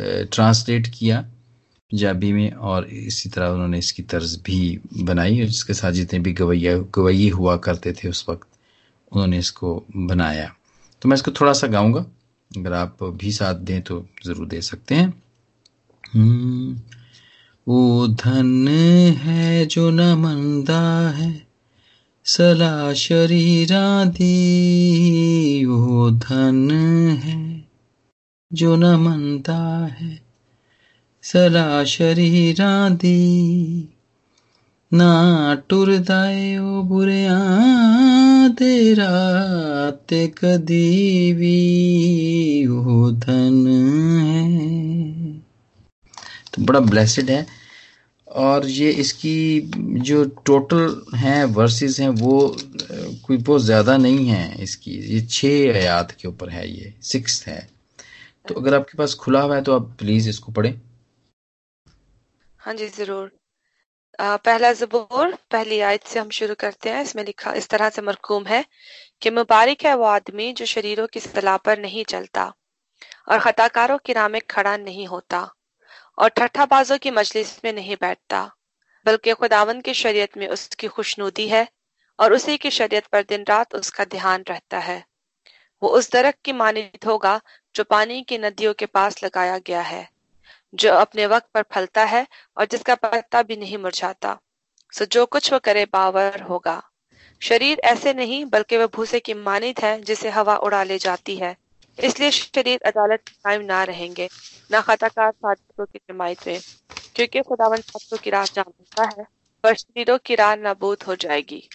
ट्रांसलेट 0.00 0.86
किया 0.94 1.20
पंजाबी 1.20 2.32
में 2.32 2.50
और 2.52 2.86
इसी 2.86 3.28
तरह 3.28 3.48
उन्होंने 3.48 3.78
इसकी 3.78 4.02
तर्ज 4.04 4.34
भी 4.46 4.78
बनाई 5.02 5.40
और 5.40 5.46
जिसके 5.46 5.74
साथ 5.74 5.92
जितने 5.92 6.18
भी 6.18 6.32
गवैया 6.32 6.76
गवैये 6.94 7.28
हुआ 7.30 7.56
करते 7.66 7.92
थे 7.92 8.08
उस 8.08 8.24
वक्त 8.28 8.48
उन्होंने 9.12 9.38
इसको 9.38 9.82
बनाया। 9.96 10.52
तो 11.02 11.08
मैं 11.08 11.14
इसको 11.14 11.30
थोड़ा 11.30 11.52
सा 11.52 11.66
गाऊँगा। 11.66 12.04
अगर 12.50 12.72
आप 12.72 13.02
भी 13.14 13.30
साथ 13.32 13.54
दें 13.64 13.80
तो 13.82 14.04
ज़रूर 14.26 14.46
दे 14.48 14.60
सकते 14.62 14.94
हैं। 14.94 15.08
हम्म, 16.14 16.80
वो 17.68 18.08
धन 18.08 18.68
है 19.18 19.66
जो 19.66 19.90
न 19.90 20.00
मंदा 20.00 21.10
है 21.10 21.46
सला 22.24 22.94
शरीरा 22.94 24.04
दी 24.04 25.64
वो 25.64 26.10
धन 26.10 26.70
है 27.24 27.64
जो 28.52 28.76
न 28.76 28.84
मंदा 28.84 29.86
है 29.86 30.20
सला 31.22 31.84
शरीरा 31.84 32.88
दी 32.88 33.88
ना 34.94 35.54
टुरदाए 35.68 36.58
ओ 36.58 36.82
बुरिया 36.82 37.38
तेरा 38.48 39.10
ते 39.90 40.26
कदी 40.26 41.32
भी। 41.32 42.66
ओ 42.66 43.10
धन 43.10 43.66
है। 44.22 44.68
तो 46.54 46.62
बड़ा 46.62 46.80
ब्लेसड 46.80 47.30
है। 47.30 47.57
और 48.38 48.66
ये 48.68 48.90
इसकी 49.02 49.60
जो 50.02 50.24
टोटल 50.46 51.16
हैं 51.16 51.44
वर्सेस 51.54 51.98
हैं, 52.00 52.08
वो 52.10 52.56
कोई 53.26 53.36
बहुत 53.38 53.62
ज़्यादा 53.62 53.96
नहीं 53.96 54.26
है 54.26 54.62
इसकी। 54.62 54.90
ये 55.14 55.20
छः 55.28 55.74
आयात 55.74 56.10
के 56.12 56.28
ऊपर 56.28 56.50
है 56.50 56.68
ये 56.68 56.92
सिक्स 57.04 57.42
है। 57.46 57.60
तो 58.48 58.54
अगर 58.54 58.74
आपके 58.74 58.98
पास 58.98 59.14
खुला 59.14 59.40
हुआ 59.42 59.56
है 59.56 59.62
तो 59.62 59.74
आप 59.74 59.90
प्लीज़ 59.98 60.28
इसको 60.28 60.52
पढ़ें। 60.52 60.72
हाँ 62.60 62.74
जी, 62.74 62.86
ज़रूर। 62.88 63.30
पहला 64.18 64.72
जबूर, 64.74 65.34
पहली 65.50 65.80
आयत 65.80 66.06
से 66.06 66.18
हम 66.20 66.30
शुरू 66.30 66.54
करते 66.60 66.90
हैं। 66.90 67.02
इसमें 67.02 67.24
लिखा, 67.24 67.52
इस 67.54 67.68
तरह 67.68 67.90
से 67.90 68.02
मरकूम 68.02 68.46
है 68.46 68.64
कि 69.22 69.30
मुबारक 69.32 69.84
है 69.84 69.94
वो 69.96 70.04
आदमी 70.06 70.52
जो 70.52 70.64
शरीरों 70.66 71.06
की 71.12 71.20
सलाह 71.20 71.56
पर 71.58 71.78
नहीं 71.80 72.04
चलता 72.06 72.52
और 73.28 73.38
खताकारों 73.40 73.98
की 74.06 74.12
राह 74.12 74.28
में 74.28 74.40
खड़ा 74.50 74.76
नहीं 74.78 75.06
होता। 75.06 75.48
और 76.18 76.28
ठट्ठाबाजों 76.28 76.98
की 76.98 77.10
मजलिस 77.10 77.64
में 77.64 77.72
नहीं 77.72 77.96
बैठता, 78.00 78.50
बल्कि 79.06 79.32
खुदावन 79.32 79.80
की 79.80 79.94
शरीयत 79.94 80.36
में 80.36 80.48
उसकी 80.48 80.86
खुशनुदी 80.86 81.48
है 81.48 81.68
और 82.18 82.32
उसी 82.32 82.56
की 82.56 82.70
शरीयत 82.70 83.06
पर 83.06 83.22
दिन 83.22 83.44
रात 83.48 83.74
उसका 83.74 84.04
ध्यान 84.04 84.44
रहता 84.48 84.78
है। 84.78 85.04
वो 85.82 85.88
उस 85.88 86.12
दरख्त 86.12 86.38
की 86.44 86.52
मानित 86.52 87.06
होगा 87.06 87.40
जो 87.74 87.84
पानी 87.84 88.22
की 88.22 88.38
नदियों 88.38 88.74
के 88.74 88.86
पास 88.86 89.24
लगाया 89.24 89.58
गया 89.58 89.80
है, 89.80 90.08
जो 90.74 90.92
अपने 90.92 91.26
वक्त 91.26 91.48
पर 91.54 91.62
फलता 91.62 92.04
है 92.04 92.26
और 92.56 92.66
जिसका 92.66 92.94
पत्ता 92.94 93.42
भी 93.42 93.56
नहीं 93.56 93.78
मुरझाता। 93.78 94.38
सो 94.92 95.04
जो 95.04 95.26
कुछ 95.26 95.52
वो 95.52 95.58
करे 95.58 95.84
बावर 95.84 96.40
होगा। 96.40 96.82
शरीर 97.40 97.78
ऐसे 97.78 98.14
नहीं, 98.14 98.44
बल्कि 98.44 98.76
वह 98.76 98.86
भूसे 98.86 99.20
की 99.20 99.34
मानित 99.34 99.82
है 99.82 100.00
जिसे 100.02 100.28
हवा 100.28 100.56
उड़ा 100.56 100.82
ले 100.82 100.98
जाती 100.98 101.36
है। 101.36 101.56
इसलिए 102.04 102.30
शरीर 102.30 102.80
अदालत 102.86 103.28
कायम 103.28 103.62
ना 103.62 103.84
रहेंगे, 103.84 104.28
न 104.72 104.80
खताकार 104.80 105.32
साधकों 105.32 105.84
की 105.84 105.98
जमायत 105.98 106.46
में, 106.46 106.60
क्योंकि 107.14 107.40
खुदावन 107.40 107.76
साधकों 107.76 108.18
की 108.18 108.30
राह 108.30 108.44
जानता 108.44 109.04
है, 109.08 109.26
पर 109.62 109.74
शरीरों 109.74 110.18
की 110.18 110.34
राह 110.34 110.54
नाबूद 110.56 111.02
हो 111.02 111.16
जाएगी। 111.16 111.68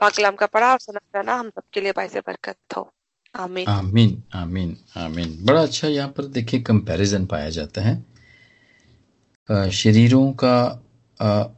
पाकलाम 0.00 0.34
का 0.34 0.46
पढ़ा 0.46 0.72
और 0.72 0.78
सुना 0.78 1.00
जाना, 1.14 1.34
हम 1.34 1.50
सबके 1.50 1.80
लिए 1.80 1.92
बाइस 1.92 2.16
बरकत 2.16 2.76
हो। 2.76 2.92
आमीन। 3.34 3.66
आमीन 3.66 4.22
आमीन 4.34 4.76
आमीन। 4.96 5.38
बड़ा 5.44 5.62
अच्छा 5.62 5.88
यहाँ 5.88 6.08
पर 6.08 6.24
देखिए 6.24 6.60
कंपैरिजन 6.60 7.26
पाया 7.26 7.50
जाता 7.50 7.82
है। 7.82 9.70
शरीरों 9.70 10.32
का 10.32 10.56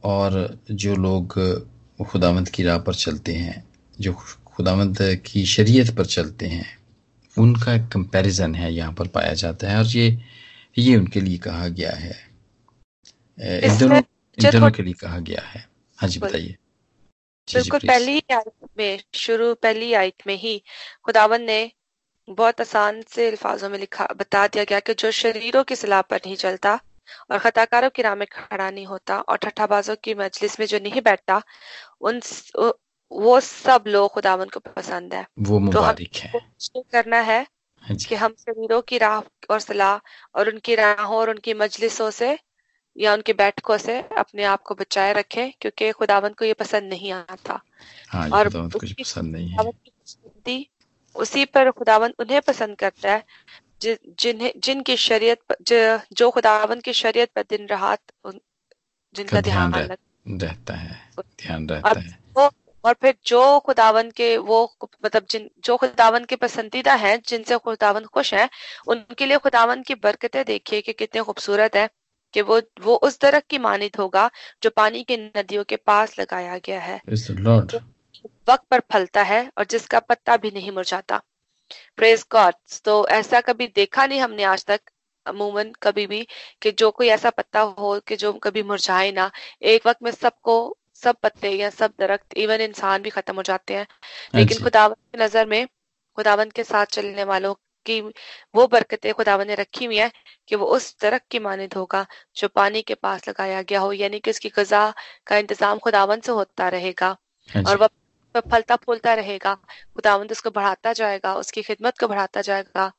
और 0.03 0.59
जो 0.71 0.95
लोग 0.95 1.39
खुदावंत 2.09 2.47
की 2.49 2.63
राह 2.63 2.77
पर 2.77 2.95
चलते 2.95 3.33
हैं, 3.33 3.63
जो 3.99 4.13
खुदावंत 4.47 4.97
की 5.01 5.45
शरीयत 5.45 5.95
पर 5.97 6.05
चलते 6.05 6.47
हैं 6.47 6.82
उनका 7.37 7.73
एक 7.73 7.87
कंपैरिजन 7.93 8.55
है 8.55 8.73
यहाँ 8.73 8.93
पर 8.93 9.07
पाया 9.07 9.33
जाता 9.33 9.69
है 9.69 9.77
और 9.77 9.85
ये 9.87 10.17
ये 10.77 10.95
उनके 10.95 11.21
लिए 11.21 11.37
कहा 11.37 11.67
गया 11.67 11.91
है। 11.91 12.15
इन 13.37 13.77
दोनों 13.77 14.01
इन 14.37 14.49
दोनों 14.51 14.71
के 14.71 14.83
लिए 14.83 14.93
कहा 14.93 15.19
गया 15.19 15.41
है। 15.41 15.65
हाँ 15.97 16.09
जी 16.09 16.19
बताइए। 16.19 16.55
बिल्कुल 17.47 17.79
पहली 17.87 18.23
आयत 18.31 18.69
में 18.77 18.99
शुरू 19.15 19.53
पहली 19.53 19.93
आयत 19.93 20.27
में 20.27 20.35
ही 20.35 20.61
खुदावन 21.05 21.41
ने 21.41 21.71
बहुत 22.29 22.61
आसान 22.61 23.01
से 23.09 23.27
अल्फाजों 23.27 23.69
में 23.69 23.77
लिखा 23.79 24.07
बता 24.15 24.47
दिया 24.47 24.63
गया 24.63 24.79
कि 24.79 24.93
जो 24.93 25.11
शरीरों 25.11 25.63
की 25.63 25.75
सलाह 25.75 26.01
पर 26.01 26.19
नहीं 26.25 26.35
चलता 26.35 26.79
और 27.31 27.39
खताकारों 27.39 27.89
की 27.89 28.01
राह 28.01 28.15
में 28.15 28.27
खड़ा 28.31 28.69
नहीं 28.69 28.85
होता 28.85 29.19
और 29.19 29.37
ठट्ठाबाजों 29.37 29.95
की 30.03 30.13
मजलिस 30.13 30.59
में 30.59 30.65
जो 30.67 30.79
नहीं 30.79 31.01
बैठता 31.01 31.41
उन 32.01 32.19
वो 33.13 33.39
सब 33.39 33.83
लोग 33.87 34.11
खुदावन 34.11 34.45
को 34.45 34.59
पसंद 34.59 35.13
है। 35.13 35.27
वो 35.39 35.71
तो 35.71 35.81
है। 35.81 36.33
करना 36.75 37.17
है 37.17 37.47
हाँ 37.81 37.97
कि 37.97 38.15
हम 38.15 38.33
शरीरों 38.39 38.81
की 38.81 38.97
राह 38.97 39.19
और 39.49 39.59
सलाह 39.59 39.97
और 40.39 40.49
उनकी 40.49 40.75
राहों 40.75 41.17
और 41.17 41.29
उनकी 41.29 41.53
मजलिसों 41.53 42.11
से 42.11 42.39
या 42.97 43.13
उनकी 43.13 43.33
बैठकों 43.33 43.77
से 43.77 44.01
अपने 44.01 44.43
आप 44.43 44.61
को 44.61 44.75
बचाए 44.75 45.13
रखें 45.13 45.51
क्योंकि 45.61 45.91
खुदावन 45.91 46.29
को 46.29 46.45
ये 46.45 46.53
पसंद 46.53 46.83
नहीं 46.83 47.11
आता। 47.11 47.61
हाँ, 48.09 48.29
और 48.29 48.49
कुछ 48.69 48.91
पसंद 48.91 49.35
नहीं 49.35 49.49
है। 49.49 50.65
उसी 51.15 51.45
पर 51.45 51.71
खुदावन 51.71 52.13
उन्हें 52.19 52.41
पसंद 52.41 52.77
करता 52.77 53.11
है 53.11 53.23
जिन्हें 54.19 54.53
जिनकी 54.57 54.97
शरीयत 54.97 55.39
जो 56.13 56.31
खुदावन 56.31 56.79
की 56.79 56.93
शरीयत 56.93 57.31
पर 57.35 57.43
दिन 57.49 57.65
रात 57.65 58.01
जिनका 59.15 59.41
ध्यान 59.41 59.73
रहता 59.73 60.73
है 60.73 61.11
ध्यान 61.19 61.69
रहता 61.69 61.99
है। 61.99 62.19
और 62.85 62.95
फिर 63.01 63.15
जो 63.25 63.59
खुदावन 63.59 64.11
के 64.11 64.37
वो 64.37 64.75
मतलब 65.05 65.25
जिन 65.29 65.49
जो 65.63 65.77
खुदावन 65.77 66.25
के 66.25 66.35
पसंदीदा 66.35 66.93
हैं 66.93 67.21
जिनसे 67.27 67.57
खुदावन 67.57 68.05
खुश 68.05 68.33
है 68.33 68.49
उनके 68.87 69.25
लिए 69.25 69.37
खुदावन 69.37 69.81
की 69.81 69.95
बरकतें 69.95 70.43
देखिए 70.45 70.81
कि 70.81 70.93
कितने 70.93 71.21
खूबसूरत 71.21 71.75
है 71.75 71.89
कि 72.33 72.41
वो 72.41 72.61
वो 72.81 72.95
उस 72.95 73.19
दरख्त 73.21 73.47
की 73.49 73.57
मानित 73.57 73.99
होगा 73.99 74.29
जो 74.63 74.69
पानी 74.69 75.03
की 75.03 75.17
नदियों 75.17 75.63
के 75.63 75.75
पास 75.75 76.19
लगाया 76.19 76.57
गया 76.57 76.79
है। 76.79 76.99
वक्त 78.49 78.63
पर 78.71 78.79
फलता 78.91 79.23
है 79.23 79.51
और 79.57 79.65
जिसका 79.65 79.99
पत्ता 79.99 80.37
भी 80.37 80.51
नहीं 80.51 80.71
मुरझाता। 80.71 81.21
प्रेज 81.95 82.25
गॉड 82.31 82.53
तो 82.85 83.07
ऐसा 83.07 83.41
कभी 83.41 83.67
देखा 83.67 84.05
नहीं 84.05 84.19
हमने 84.19 84.43
आज 84.43 84.65
तक 84.65 84.81
अमूमन 85.25 85.71
कभी 85.83 86.05
भी 86.07 86.27
कि 86.61 86.71
जो 86.71 86.91
कोई 86.91 87.07
ऐसा 87.07 87.29
पत्ता 87.29 87.59
हो 87.79 87.99
कि 87.99 88.15
जो 88.15 88.33
कभी 88.33 88.63
मुरझाए 88.63 89.11
ना। 89.11 89.29
एक 89.61 89.87
वक्त 89.87 90.03
में 90.03 90.11
सबको 90.11 90.55
सब 91.03 91.15
पत्ते 91.23 91.49
या 91.51 91.69
सब 91.71 91.93
दरख्त 91.99 92.37
इवन 92.37 92.61
इंसान 92.61 93.01
भी 93.01 93.09
खत्म 93.11 93.35
हो 93.35 93.43
जाते 93.43 93.75
हैं। 93.75 93.87
लेकिन 94.35 94.63
खुदावन 94.63 94.93
की 94.93 95.23
नज़र 95.23 95.45
में 95.47 95.67
खुदावन 96.17 96.49
के 96.51 96.63
साथ 96.63 96.85
चलने 96.93 97.23
वालों 97.25 97.53
की 97.85 97.99
वो 98.55 98.65
बरकतें 98.67 99.13
खुदावन 99.13 99.47
ने 99.47 99.55
रखी 99.55 99.85
हुई 99.85 99.97
है 99.97 100.11
कि 100.47 100.55
वो 100.55 100.65
उस 100.75 100.95
दरख्त 101.01 101.25
की 101.31 101.39
मानद 101.41 101.73
होगा 101.73 102.05
जो 102.37 102.47
पानी 102.55 102.81
के 102.81 102.95
पास 102.95 103.27
लगाया 103.29 103.61
गया 103.63 103.79
हो 103.79 103.91
यानी 103.93 104.19
कि 104.19 104.31
उसकी 104.31 104.49
गजा 104.57 104.83
का 105.27 105.37
इंतज़ाम 105.37 105.79
खुदावन 105.79 106.19
से 106.19 106.31
होता 106.31 106.69
रहेगा 106.69 107.15
हाँ 107.49 107.63
और 107.63 107.77
वह 107.77 107.89
फलता 108.51 108.75
फूलता 108.77 109.13
रहेगा। 109.13 109.53
खुदावंद 109.95 110.31
उसको 110.31 110.49
बढ़ाता 110.51 110.93
जाएगा 110.93 111.33
उसकी 111.35 111.61
खिदमत 111.63 111.97
को 111.99 112.07
बढ़ाता 112.07 112.41
जाएगा 112.43 112.91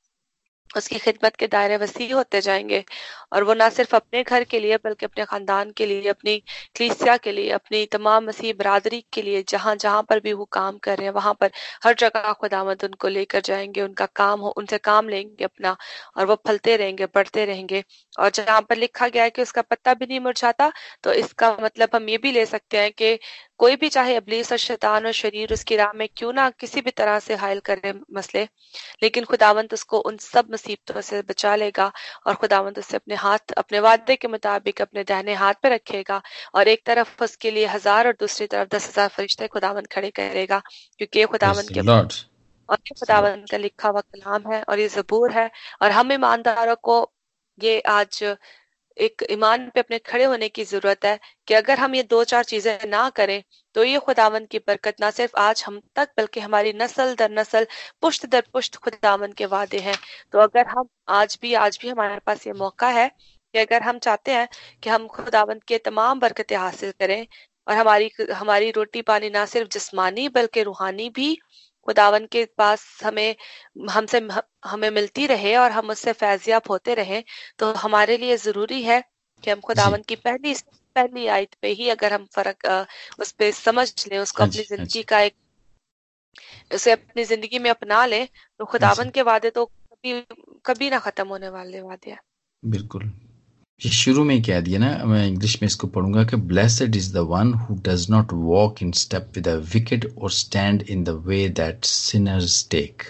उसकी 0.77 0.99
खिदमत 0.99 1.37
के 1.37 1.47
दायरे 1.49 1.77
वसी 1.79 2.09
होते 2.11 2.41
जाएँगे। 2.41 2.83
और 3.33 3.45
वो 3.45 3.55
ना 3.55 3.69
सिर्फ़ 3.71 3.95
अपने 3.97 4.23
घर 4.25 4.45
के 4.45 4.61
लिए, 4.61 4.77
बल्कि 4.79 5.07
अपने 5.07 5.25
खानदान 5.25 5.71
के 5.73 5.87
लिए, 5.87 6.09
अपनी 6.09 6.37
क्लीसिया 6.77 7.17
के 7.19 7.33
लिए, 7.33 7.51
अपनी 7.53 7.85
तमाम 7.89 8.25
मसीह 8.27 8.53
बरादरी 8.55 9.01
के 9.13 9.23
लिए, 9.23 9.43
जहाँ 9.49 9.75
जहाँ 9.77 10.03
पर 10.05 10.21
भी 10.21 10.33
वो 10.35 10.45
काम 10.53 10.79
कर 10.79 10.97
रहे 10.99 11.07
हैं, 11.07 11.15
वहाँ 11.15 11.35
पर 11.35 11.51
हर 11.85 11.95
जगह 11.97 12.33
खुदामद 12.35 12.85
उनको 12.85 13.09
लेकर 13.11 13.41
जाएँगे, 13.43 13.83
उनका 13.83 14.07
काम 14.17 14.41
हो, 14.41 14.51
उनसे 14.53 14.79
काम 14.81 15.09
लेंगे 15.09 15.45
अपना, 15.45 15.77
और 16.17 16.27
वो 16.27 16.35
फलते 16.47 16.77
रहेंगे, 16.77 17.07
बढ़ते 17.09 17.45
रहेंगे। 17.45 17.83
और 18.15 18.31
जहाँ 18.33 18.61
पर 18.63 18.77
लिखा 18.77 19.09
गया 19.09 19.23
है 19.25 19.31
कि 19.31 19.43
उसका 19.43 19.63
पत्ता 19.65 19.95
भी 19.95 20.07
नहीं 20.07 20.21
मुरझाता 20.21 20.71
तो 21.05 21.13
इसका 21.15 21.57
मतलब 21.61 21.91
हम 21.95 22.09
ये 22.09 22.19
भी 22.19 22.33
ले 22.33 22.45
सकते 22.47 22.79
हैं 22.79 22.91
कि 22.93 23.19
कोई 23.61 23.77
भी 23.77 23.89
चाहे 23.89 24.15
अबलीस 24.17 24.51
और 24.53 24.59
शैतान 24.59 25.07
और 25.07 25.13
शरीर 25.13 25.53
उसकी 25.53 25.77
राह 25.77 25.93
में 25.95 26.09
क्यों 26.17 26.33
ना 26.33 26.49
किसी 26.57 26.81
भी 26.81 26.91
तरह 26.93 27.19
से 27.21 27.35
हायल 27.37 27.61
करे 27.61 27.93
मसले 28.13 28.43
लेकिन 29.03 29.25
खुदावंत 29.25 29.73
उसको 29.73 29.99
उन 30.03 30.17
सब 30.19 30.51
मुसीबतों 30.51 31.01
से 31.03 31.21
बचा 31.23 31.55
लेगा 31.57 31.91
और 32.27 32.35
खुदावंत 32.37 32.79
उससे 32.79 32.97
अपने 32.97 33.15
हाथ 33.17 33.53
अपने 33.59 33.81
वादे 33.81 34.17
के 34.17 34.29
मुताबिक 34.29 34.83
अपने 34.83 35.05
दहने 35.05 35.35
हाथ 35.35 35.63
पे 35.63 35.75
रखेगा 35.75 36.21
और 36.55 36.69
एक 36.69 36.83
तरफ़ 36.87 37.23
उसके 37.25 37.51
लिए 37.51 37.67
हज़ार 37.69 38.07
और 38.07 38.17
दूसरी 38.21 38.47
तरफ़ 38.49 38.69
दस 38.69 38.89
हज़ार 38.89 39.09
फरिश्ते 39.11 39.49
खुदावंत 39.49 39.87
खड़े 39.89 40.11
करेगा 40.13 40.63
क्योंकि 41.01 41.19
ये 41.19 41.27
खुदावंत 41.29 41.73
के 41.73 41.81
और 42.69 42.79
ये 42.81 42.95
खुदावंत 42.97 43.51
का 43.51 43.57
लिखा 43.59 43.89
हुआ 43.89 44.01
कलाम 44.03 44.53
है 44.53 44.63
और 44.65 44.81
ये 44.81 44.89
जबूर 44.91 45.33
है 45.33 45.51
और 45.83 45.91
हम 45.93 46.13
ईमानदारों 46.13 46.77
को 46.83 46.97
ये 47.59 47.81
आज 47.89 48.23
एक 48.97 49.23
ईमान 49.31 49.69
पे 49.75 49.81
अपने 49.81 49.99
खड़े 50.01 50.25
होने 50.25 50.49
की 50.49 50.65
ज़रूरत 50.65 51.05
है 51.05 51.19
कि 51.49 51.55
अगर 51.55 51.79
हम 51.79 51.95
ये 51.95 52.03
दो 52.05 52.23
चार 52.25 52.45
चीज़ें 52.45 52.87
ना 52.89 53.09
करें 53.11 53.43
तो 53.75 53.85
ये 53.85 53.99
खुदावन 54.01 54.45
की 54.47 54.59
बरकत 54.61 55.01
ना 55.01 55.11
सिर्फ़ 55.11 55.37
आज 55.39 55.63
हम 55.67 55.81
तक, 55.97 56.09
बल्कि 56.17 56.41
हमारी 56.41 56.73
नस्ल 56.75 57.15
दर 57.15 57.31
नस्ल 57.33 57.67
पुश्त 58.03 58.27
दर 58.27 58.45
पुश्त 58.53 58.77
खुदावन 58.79 59.33
के 59.33 59.47
वादे 59.47 59.79
हैं। 59.81 59.97
तो 60.33 60.39
अगर 60.41 60.67
हम 60.69 60.89
आज 61.11 61.39
भी 61.43 61.55
आज 61.57 61.79
भी 61.83 61.89
हमारे 61.89 62.19
पास 62.27 62.47
ये 62.47 62.53
मौका 62.55 62.89
है 62.91 63.09
कि 63.55 63.59
अगर 63.59 63.83
हम 63.83 63.99
चाहते 64.01 64.33
हैं 64.33 64.49
कि 64.83 64.91
हम 64.91 65.07
खुदावन 65.09 65.61
के 65.69 65.79
तमाम 65.81 66.21
बरकतें 66.21 66.57
हासिल 66.57 66.93
करें, 67.01 67.27
और 67.67 67.77
हमारी 67.77 68.11
हमारी 68.33 68.71
रोटी 68.73 69.03
पानी 69.03 69.31
ना 69.31 69.45
सिर्फ़ 69.47 69.69
जिस्मानी, 69.71 70.29
बल्कि 70.31 70.63
रूहानी 70.63 71.09
भी 71.11 71.37
खुदावन 71.87 72.27
के 72.29 72.45
पास 72.59 72.85
हमें 73.05 73.35
हमसे 73.91 74.19
हमें 74.67 74.91
मिलती 74.93 75.27
रहे 75.27 75.55
और 75.57 75.71
हम 75.73 75.91
उससे 75.91 76.13
फैजियाब 76.15 76.63
होते 76.71 76.95
रहे 76.95 77.23
तो 77.59 77.73
हमारे 77.79 78.17
लिए 78.19 78.37
ज़रूरी 78.39 78.83
है 78.85 79.03
कि 79.45 79.51
हम 79.51 79.61
खुदावन 79.63 80.03
की 80.09 80.17
पहली 80.19 80.55
पहली 80.97 81.27
आयत 81.29 81.55
पे 81.63 81.69
ही 81.73 81.89
अगर 81.91 82.13
हम 82.13 82.27
फ़र्क 82.35 82.67
उस 83.21 83.33
पे 83.35 83.53
समझ 83.55 83.89
लें 84.09 84.19
उसको 84.19 84.43
हाँ 84.43 84.45
अपनी 84.45 84.63
हाँ 84.79 84.87
ज़िंदगी 84.87 85.03
का 85.05 85.21
एक 85.23 85.35
उसे 86.75 86.91
अपनी 86.93 87.25
ज़िंदगी 87.25 87.59
में 87.59 87.71
अपना 87.71 88.05
लें 88.07 88.27
तो 88.61 88.65
खुदावन 88.67 89.11
के 89.11 89.23
वादे 89.25 89.51
तो 89.51 89.65
कभी 89.67 90.21
कभी 90.67 90.91
ना 90.91 90.99
खत्म 91.01 91.29
होने 91.29 91.49
वाले 91.51 91.81
वादे 91.83 92.11
हैं। 92.11 92.21
बिल्कुल। 92.63 93.11
ये 93.85 93.91
शुरू 93.91 94.23
में 94.25 94.43
कह 94.43 94.61
दिया 94.61 94.79
ना, 94.79 95.05
मैं 95.05 95.27
इंग्लिश 95.27 95.57
में 95.63 95.67
इसको 95.67 95.87
पढ़ूँगा 95.87 96.25
कि 96.25 96.37
blessed 96.37 96.97
is 96.97 97.13
the 97.15 97.19
one 97.31 97.53
who 97.55 97.75
does 97.87 98.07
not 98.11 98.33
walk 98.33 98.83
in 98.83 98.93
step 98.93 99.31
with 99.37 99.49
the 99.49 99.55
wicked 99.75 100.07
और 100.19 100.31
stand 100.31 100.83
in 100.83 101.05
the 101.05 101.09
way 101.27 101.49
that 101.49 101.85
sinners 101.85 102.67
take 102.71 103.03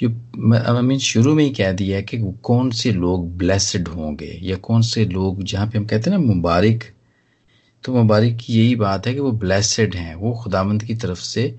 ये 0.00 0.08
आई 0.56 0.82
मीन 0.82 0.98
शुरू 0.98 1.34
में 1.34 1.42
ही 1.44 1.50
कह 1.50 1.72
दिया 1.72 1.96
है 1.96 2.02
कि 2.02 2.18
कौन 2.42 2.70
से 2.70 2.92
लोग 2.92 3.36
ब्लेसड 3.38 3.88
होंगे, 3.88 4.38
या 4.42 4.56
कौन 4.56 4.82
से 4.82 5.04
लोग, 5.04 5.42
जहाँ 5.42 5.66
पे 5.66 5.78
हम 5.78 5.84
कहते 5.86 6.10
हैं 6.10 6.18
ना 6.18 6.24
मुबारक 6.24 6.84
तो 7.84 7.94
मुबारक 7.94 8.36
की 8.40 8.58
यही 8.58 8.74
बात 8.76 9.06
है 9.06 9.14
कि 9.14 9.20
वो 9.20 9.32
ब्लेसड 9.32 9.94
हैं, 9.94 10.14
वो 10.14 10.32
खुदामंद 10.42 10.82
की 10.82 10.94
तरफ़ 10.94 11.20
से 11.20 11.54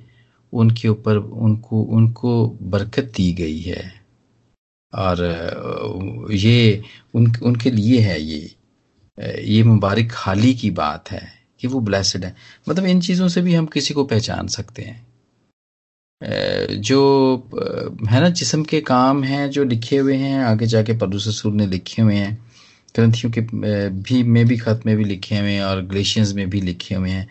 उनके 0.54 0.88
ऊपर, 0.88 1.18
उनको 1.18 1.82
उनको 1.82 2.48
बरकत 2.62 3.12
दी 3.18 3.32
गई 3.34 3.60
है। 3.62 3.99
और 4.94 6.28
ये 6.32 6.82
उन, 7.14 7.34
उनके 7.44 7.72
लिए 7.72 8.00
है 8.02 8.22
ये 8.22 8.56
ये 9.18 9.64
मुबारक 9.64 10.12
हाली 10.16 10.54
की 10.54 10.70
बात 10.72 11.12
है 11.12 11.22
कि 11.62 11.68
वो 11.68 11.80
ब्लेसड 11.80 12.26
है। 12.26 12.36
मतलब 12.70 12.86
इन 12.86 13.02
चीज़ों 13.02 13.28
से 13.28 13.42
भी 13.42 13.54
हम 13.54 13.66
किसी 13.66 13.94
को 13.94 14.04
पहचान 14.04 14.48
सकते 14.48 14.82
हैं। 14.82 15.08
जो 16.82 17.02
है 18.10 18.22
ना, 18.22 18.30
जिसम 18.30 18.64
के 18.64 18.80
काम 18.82 19.24
हैं, 19.24 19.50
जो 19.50 19.64
लिखे 19.64 19.98
हुए 19.98 20.16
हैं, 20.16 20.40
आगे 20.44 20.66
जाके 20.66 20.98
पदुससूर 20.98 21.54
ने 21.54 21.68
लिखे 21.68 22.02
हुए 22.02 22.16
हैं, 22.16 22.34
ग्रंथियों 22.96 23.32
के 23.34 23.42
भी, 23.42 24.24
में 24.24 24.46
भी 24.48 24.58
खत 24.58 24.82
में 24.86 24.96
भी 24.98 25.04
लिखे 25.04 25.38
हुए 25.38 25.52
हैं 25.52 25.64
और 25.64 25.82
ग्लेशियंस 25.86 26.34
में 26.34 26.50
भी 26.50 26.62
लिखे 26.62 26.96
हुए 26.96 27.10
हैं। 27.10 27.28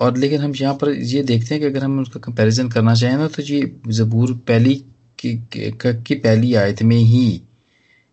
और 0.00 0.16
लेकिन 0.16 0.40
हम 0.40 0.52
यहाँ 0.56 0.74
पर 0.74 0.90
ये 0.90 1.22
देखते 1.22 1.54
हैं 1.54 1.60
कि 1.60 1.66
अगर 1.66 1.84
हम 1.84 2.00
उसका 2.00 2.20
कंपैरिजन 2.20 2.68
करना 2.68 2.94
चाहें 2.94 3.16
ना 3.16 3.26
तो 3.28 3.42
ये 3.42 3.60
ज़बूर 3.88 4.32
पहली 4.48 4.82
की, 5.24 6.14
पहली 6.14 6.54
आयत 6.54 6.82
में 6.82 6.96
ही 6.96 7.40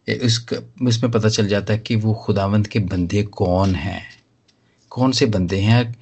उसका 0.07 0.57
उसमें 0.87 1.11
पता 1.11 1.29
चल 1.29 1.47
जाता 1.47 1.73
है 1.73 1.79
कि 1.79 1.95
वो 1.95 2.13
खुदावंत 2.25 2.67
के 2.67 2.79
बंदे 2.79 3.23
कौन 3.23 3.75
हैं। 3.75 4.03
कौन 4.91 5.11
से 5.11 5.25
बंदे 5.25 5.57
हैं? 5.57 5.95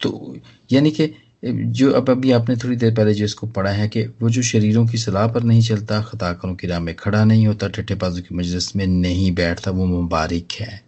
तो 0.00 0.36
यानी 0.72 0.90
कि 0.90 1.12
जो 1.44 1.90
अब 1.92 2.10
अभी 2.10 2.30
आपने 2.32 2.56
थोड़ी 2.56 2.76
देर 2.76 2.94
पहले 2.94 3.14
जो 3.14 3.24
इसको 3.24 3.46
पढ़ा 3.46 3.70
है 3.70 3.88
कि 3.88 4.02
वो 4.22 4.30
जो 4.30 4.42
शरीरों 4.42 4.86
की 4.86 4.98
सलाह 4.98 5.26
पर 5.26 5.42
नहीं 5.42 5.62
चलता 5.62 6.00
खताकरों 6.02 6.54
की 6.54 6.66
राह 6.66 6.80
में 6.80 6.94
खड़ा 6.94 7.24
नहीं 7.24 7.46
होता 7.46 7.68
ठट्ठे 7.68 7.94
बाजू 7.94 8.22
की 8.22 8.34
मजलिस 8.34 8.74
में 8.76 8.86
नहीं 8.86 9.32
बैठता 9.34 9.70
वो 9.70 9.86
मुबारक 9.86 10.52
है। 10.60 10.82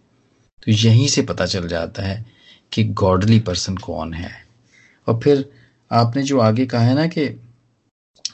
तो 0.66 0.72
यहीं 0.72 1.08
से 1.08 1.22
पता 1.22 1.46
चल 1.46 1.68
जाता 1.68 2.02
है 2.02 2.24
कि 2.72 2.84
गॉडली 2.84 3.38
पर्सन 3.40 3.76
कौन 3.76 4.14
है। 4.14 4.30
और 5.06 5.20
फिर 5.24 5.44
आपने 5.92 6.22
जो 6.22 6.38
आगे 6.40 6.66
कहा 6.66 6.82
है 6.82 6.94
ना 6.94 7.06
कि 7.06 7.26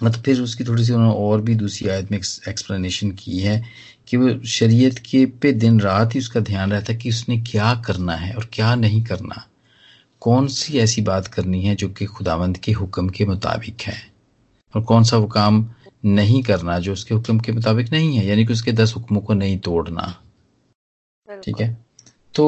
मतलब 0.03 0.23
फिर 0.23 0.41
उसकी 0.41 0.65
थोड़ी 0.65 0.85
सी 0.85 0.93
उन्होंने 0.93 1.15
और 1.15 1.41
भी 1.41 1.55
दूसरी 1.55 1.89
आयत 1.89 2.11
में 2.11 2.19
एक्सप्लेनेशन 2.19 3.11
की 3.11 3.39
है 3.39 3.65
कि 4.09 4.17
वो 4.17 4.45
शरीयत 4.45 4.99
के 4.99 5.27
पे 5.27 5.53
दिन 5.53 5.81
रात 5.81 6.15
ही 6.15 6.21
उसका 6.21 6.41
ध्यान 6.41 6.73
रहता 6.73 6.93
है 6.93 6.99
कि 6.99 7.09
उसने 7.09 7.41
क्या 7.41 7.75
करना 7.75 8.13
है 8.13 8.35
और 8.35 8.49
क्या 8.53 8.75
नहीं 8.75 9.05
करना। 9.05 9.49
कौन 10.21 10.49
सी 10.49 10.79
ऐसी 10.79 11.03
बात 11.03 11.27
करनी 11.27 11.63
है 11.63 11.75
जो 11.75 11.89
कि 11.89 12.05
खुदावंद 12.05 12.59
के 12.59 12.73
हुक्म 12.73 13.09
के 13.09 13.25
मुताबिक 13.25 13.83
है? 13.83 14.13
और 14.77 14.83
कौन 14.83 15.05
सा 15.05 15.17
वो 15.17 15.27
काम 15.27 15.71
नहीं 16.05 16.43
करना 16.43 16.79
जो 16.79 16.93
उसके 16.93 17.15
हुक्म 17.15 17.41
के 17.41 17.53
मुताबिक 17.53 17.93
नहीं 17.93 18.17
है? 18.17 18.27
यानी 18.27 18.47
कि 18.47 18.53
उसके 18.53 18.73
दस 18.73 18.95
हुक्मों 18.97 19.21
को 19.21 19.35
नहीं 19.35 19.59
तोड़ना। 19.59 20.23
ठीक 21.45 21.61
है? 21.61 21.88
तो 22.35 22.45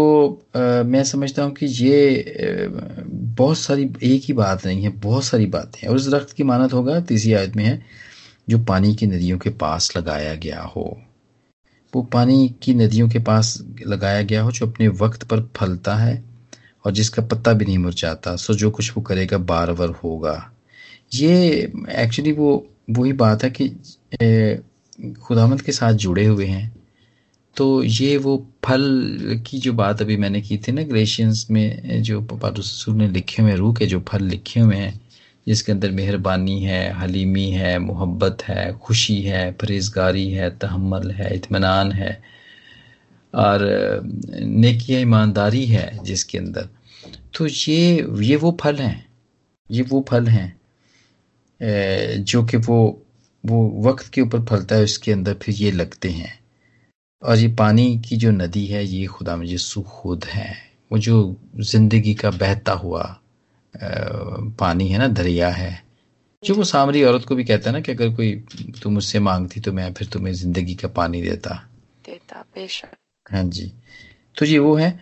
आ, 0.56 0.82
मैं 0.82 1.02
समझता 1.04 1.42
हूँ 1.42 1.52
कि 1.54 1.66
ये 1.66 2.68
बहुत 2.70 3.58
सारी 3.58 3.84
एक 4.04 4.22
ही 4.24 4.34
बात 4.34 4.66
नहीं 4.66 4.82
है 4.82 4.88
बहुत 5.00 5.24
सारी 5.24 5.46
बातें 5.46 5.80
हैं। 5.82 5.88
और 5.88 5.96
उस 5.96 6.08
दरख्त 6.08 6.32
की 6.32 6.42
मानत 6.44 6.72
होगा 6.72 7.00
तीसरी 7.00 7.32
आयत 7.32 7.56
में 7.56 7.64
है 7.64 7.80
जो 8.48 8.58
पानी 8.64 8.94
की 8.94 9.06
नदियों 9.06 9.38
के 9.38 9.50
पास 9.50 9.92
लगाया 9.96 10.34
गया 10.34 10.62
हो। 10.66 10.84
वो 11.92 12.02
पानी 12.02 12.48
की 12.62 12.74
नदियों 12.74 13.08
के 13.08 13.18
पास 13.18 13.58
लगाया 13.86 14.22
गया 14.22 14.42
हो 14.42 14.50
जो 14.52 14.66
अपने 14.66 14.88
वक्त 14.88 15.24
पर 15.24 15.42
फलता 15.56 15.94
है 15.96 16.22
और 16.84 16.92
जिसका 16.92 17.22
पत्ता 17.22 17.52
भी 17.52 17.64
नहीं 17.64 17.78
मुरझाता 17.78 18.34
सो 18.36 18.54
जो 18.54 18.70
कुछ 18.70 18.92
वो 18.96 19.02
करेगा 19.02 19.38
बार 19.38 19.72
बार 19.72 19.88
होगा। 20.04 20.34
ये 21.14 21.72
एक्चुअली 21.98 22.32
वो 22.32 22.66
वही 22.90 23.12
बात 23.12 23.44
है 23.44 23.50
कि 23.50 23.68
खुदामंद 25.22 25.62
के 25.62 25.72
साथ 25.72 25.92
जुड़े 25.94 26.24
हुए 26.26 26.46
हैं। 26.46 26.79
तो 27.60 27.82
ये 27.84 28.16
वो 28.16 28.46
फल 28.64 29.42
की 29.46 29.58
जो 29.58 29.72
बात 29.72 30.02
अभी 30.02 30.16
मैंने 30.16 30.40
की 30.40 30.56
थी 30.58 30.72
ना 30.72 30.82
ग्रेशियंस 30.82 31.46
में, 31.50 32.02
जो 32.02 32.20
पारूससूर 32.22 32.94
ने 32.94 33.08
लिखे 33.08 33.42
हुए 33.42 33.54
रूह 33.54 33.74
के 33.74 33.86
जो 33.86 34.00
फल 34.08 34.24
लिखे 34.24 34.60
हुए 34.60 34.76
हैं, 34.76 35.00
जिसके 35.46 35.72
अंदर 35.72 35.90
मेहरबानी 35.90 36.58
है, 36.62 36.92
हलीमी 36.92 37.44
है, 37.50 37.78
मोहब्बत 37.78 38.42
है, 38.42 38.72
खुशी 38.78 39.20
है, 39.22 39.52
परहेजगारी 39.52 40.30
है 40.30 40.50
तहमल 40.58 41.10
है 41.10 41.34
इतमान 41.36 41.92
है, 41.92 42.22
और, 43.34 43.68
नेकी 44.40 44.96
ईमानदारी 44.96 45.66
है 45.66 46.04
जिसके 46.04 46.38
अंदर। 46.38 46.68
तो 47.36 47.46
ये 47.46 48.08
ये 48.22 48.36
वो 48.36 48.56
फल 48.60 48.76
हैं, 48.76 49.06
ये 49.70 49.82
वो 49.82 50.04
फल 50.08 50.26
हैं 50.26 50.60
जो 52.24 52.44
कि 52.44 52.56
वो 52.56 53.02
वो 53.44 53.82
वक्त 53.84 54.08
के 54.08 54.20
ऊपर 54.20 54.44
फलता 54.44 54.76
है, 54.76 54.84
उसके 54.84 55.12
अंदर 55.12 55.34
फिर 55.34 55.54
ये 55.54 55.70
लगते 55.70 56.10
हैं। 56.10 56.39
और 57.22 57.38
ये 57.38 57.48
पानी 57.54 57.98
की 57.98 58.16
जो 58.16 58.30
नदी 58.30 58.66
है 58.66 58.84
ये 58.84 59.06
खुदा 59.06 59.38
यसु 59.44 59.82
खुद 59.82 60.24
है। 60.24 60.50
वो 60.90 60.98
जो 60.98 61.36
ज़िंदगी 61.56 62.14
का 62.14 62.30
बहता 62.30 62.72
हुआ 62.72 63.02
पानी 64.58 64.88
है 64.88 64.98
ना 64.98 65.06
दरिया 65.08 65.48
है। 65.48 65.82
जो 66.42 66.54
वो 66.54 66.64
सामरी 66.64 67.02
औरत 67.04 67.24
को 67.24 67.34
भी 67.34 67.44
कहता 67.44 67.70
है 67.70 67.72
ना 67.72 67.80
कि 67.80 67.92
अगर 67.92 68.14
कोई 68.14 68.32
तुम 68.82 68.92
मुझसे 68.92 69.20
मांगती 69.20 69.60
तो 69.60 69.72
मैं 69.72 69.92
फिर 69.94 70.08
तुम्हें 70.08 70.32
ज़िंदगी 70.34 70.74
का 70.74 70.88
पानी 70.88 71.22
देता। 71.22 71.54
देता 72.06 72.40
बेशक। 72.54 72.96
हाँ 73.26 73.42
जी। 73.44 73.72
तो 74.36 74.46
ये 74.46 74.58
वो 74.58 74.74
है। 74.76 74.98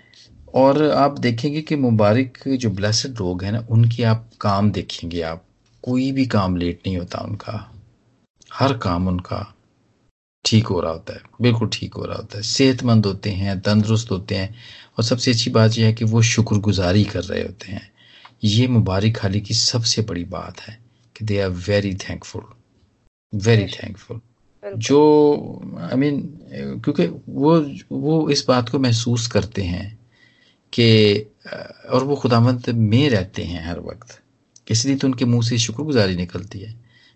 और 0.54 0.82
आप 0.90 1.18
देखेंगे 1.18 1.60
कि 1.62 1.76
मुबारक 1.76 2.38
जो 2.48 2.70
ब्लेसड 2.70 3.18
लोग 3.18 3.42
हैं 3.44 3.52
ना 3.52 3.66
उनकी 3.70 4.02
आप 4.02 4.30
काम 4.40 4.70
देखेंगे 4.70 5.20
आप। 5.22 5.44
कोई 5.84 6.10
भी 6.12 6.26
काम 6.26 6.56
लेट 6.56 6.80
नहीं 6.87 6.96
होता 6.96 7.18
उनका। 7.18 7.52
हर 8.52 8.76
काम 8.78 9.08
उनका। 9.08 9.54
ठीक 10.45 10.66
हो 10.66 10.80
रहा 10.80 10.92
होता 10.92 11.14
है। 11.14 11.21
बिल्कुल 11.42 11.68
ठीक 11.73 11.95
हो 11.95 12.04
रहा 12.04 12.16
होता 12.16 12.37
है। 12.37 12.42
सेहतमंद 12.42 13.07
होते 13.07 13.30
हैं 13.30 13.61
तंदुरुस्त 13.61 14.11
होते 14.11 14.35
हैं 14.35 14.54
और 14.99 15.04
सबसे 15.04 15.30
अच्छी 15.30 15.50
बात 15.50 15.78
यह 15.78 15.87
है 15.87 15.92
कि 15.92 16.04
वो 16.04 16.23
शुक्रगुजारी 16.23 17.04
कर 17.04 17.23
रहे 17.25 17.42
होते 17.42 17.73
हैं। 17.73 17.90
ये 18.45 18.66
मुबारक 18.68 19.18
हाली 19.23 19.40
की 19.40 19.54
सबसे 19.54 20.02
बड़ी 20.02 20.25
बात 20.25 20.61
है 20.61 20.78
कि 21.16 21.25
they 21.25 21.40
are 21.40 21.50
very 21.68 21.95
thankful 21.95 22.42
very 23.33 23.66
thankful 23.66 24.21
जो 24.62 24.99
आई 25.80 25.88
I 25.88 25.95
मीन 25.95 26.21
mean, 26.21 26.85
क्योंकि 26.85 27.07
वो 27.28 27.61
वो 27.92 28.28
इस 28.30 28.45
बात 28.49 28.68
को 28.68 28.78
महसूस 28.78 29.26
करते 29.26 29.62
हैं 29.62 29.99
कि 30.73 31.18
और 31.90 32.04
वो 32.04 32.16
खुदावंत 32.16 32.68
में 32.68 33.09
रहते 33.11 33.42
हैं 33.42 33.64
हर 33.66 33.80
वक्त। 33.80 34.21
इसलिए 34.71 34.97
तो 34.97 35.07
उनके 35.09 35.25
मुँह 35.25 35.42
से 35.42 35.59
शुक्रगुजारी 35.59 36.16
निकलती 36.16 36.59
है। 36.59 36.75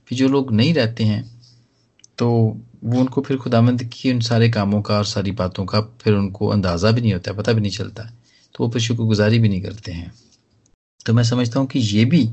फिर 0.08 0.18
जो 0.18 0.28
लोग 0.28 0.52
नहीं 0.52 0.74
रहते 0.74 1.04
हैं 1.04 1.22
तो 2.18 2.28
वो 2.82 3.00
उनको 3.00 3.20
फिर 3.22 3.36
खुदावंत 3.36 3.82
की 3.92 4.12
उन 4.12 4.20
सारे 4.20 4.48
कामों 4.50 4.80
का 4.82 4.96
और 4.96 5.04
सारी 5.06 5.30
बातों 5.32 5.64
का 5.66 5.80
फिर 6.02 6.14
उनको 6.14 6.46
अंदाज़ा 6.48 6.90
भी 6.90 7.00
नहीं 7.00 7.12
होता 7.12 7.32
पता 7.32 7.52
भी 7.52 7.60
नहीं 7.60 7.70
चलता 7.70 8.04
तो 8.54 8.64
वो 8.64 8.70
फिर 8.70 8.82
शुक्रगुजारी 8.82 9.38
भी 9.38 9.48
नहीं 9.48 9.62
करते 9.62 9.92
हैं। 9.92 10.12
तो 11.06 11.12
मैं 11.14 11.22
समझता 11.24 11.60
हूँ 11.60 11.68
कि 11.68 11.78
ये 11.78 12.04
भी 12.04 12.28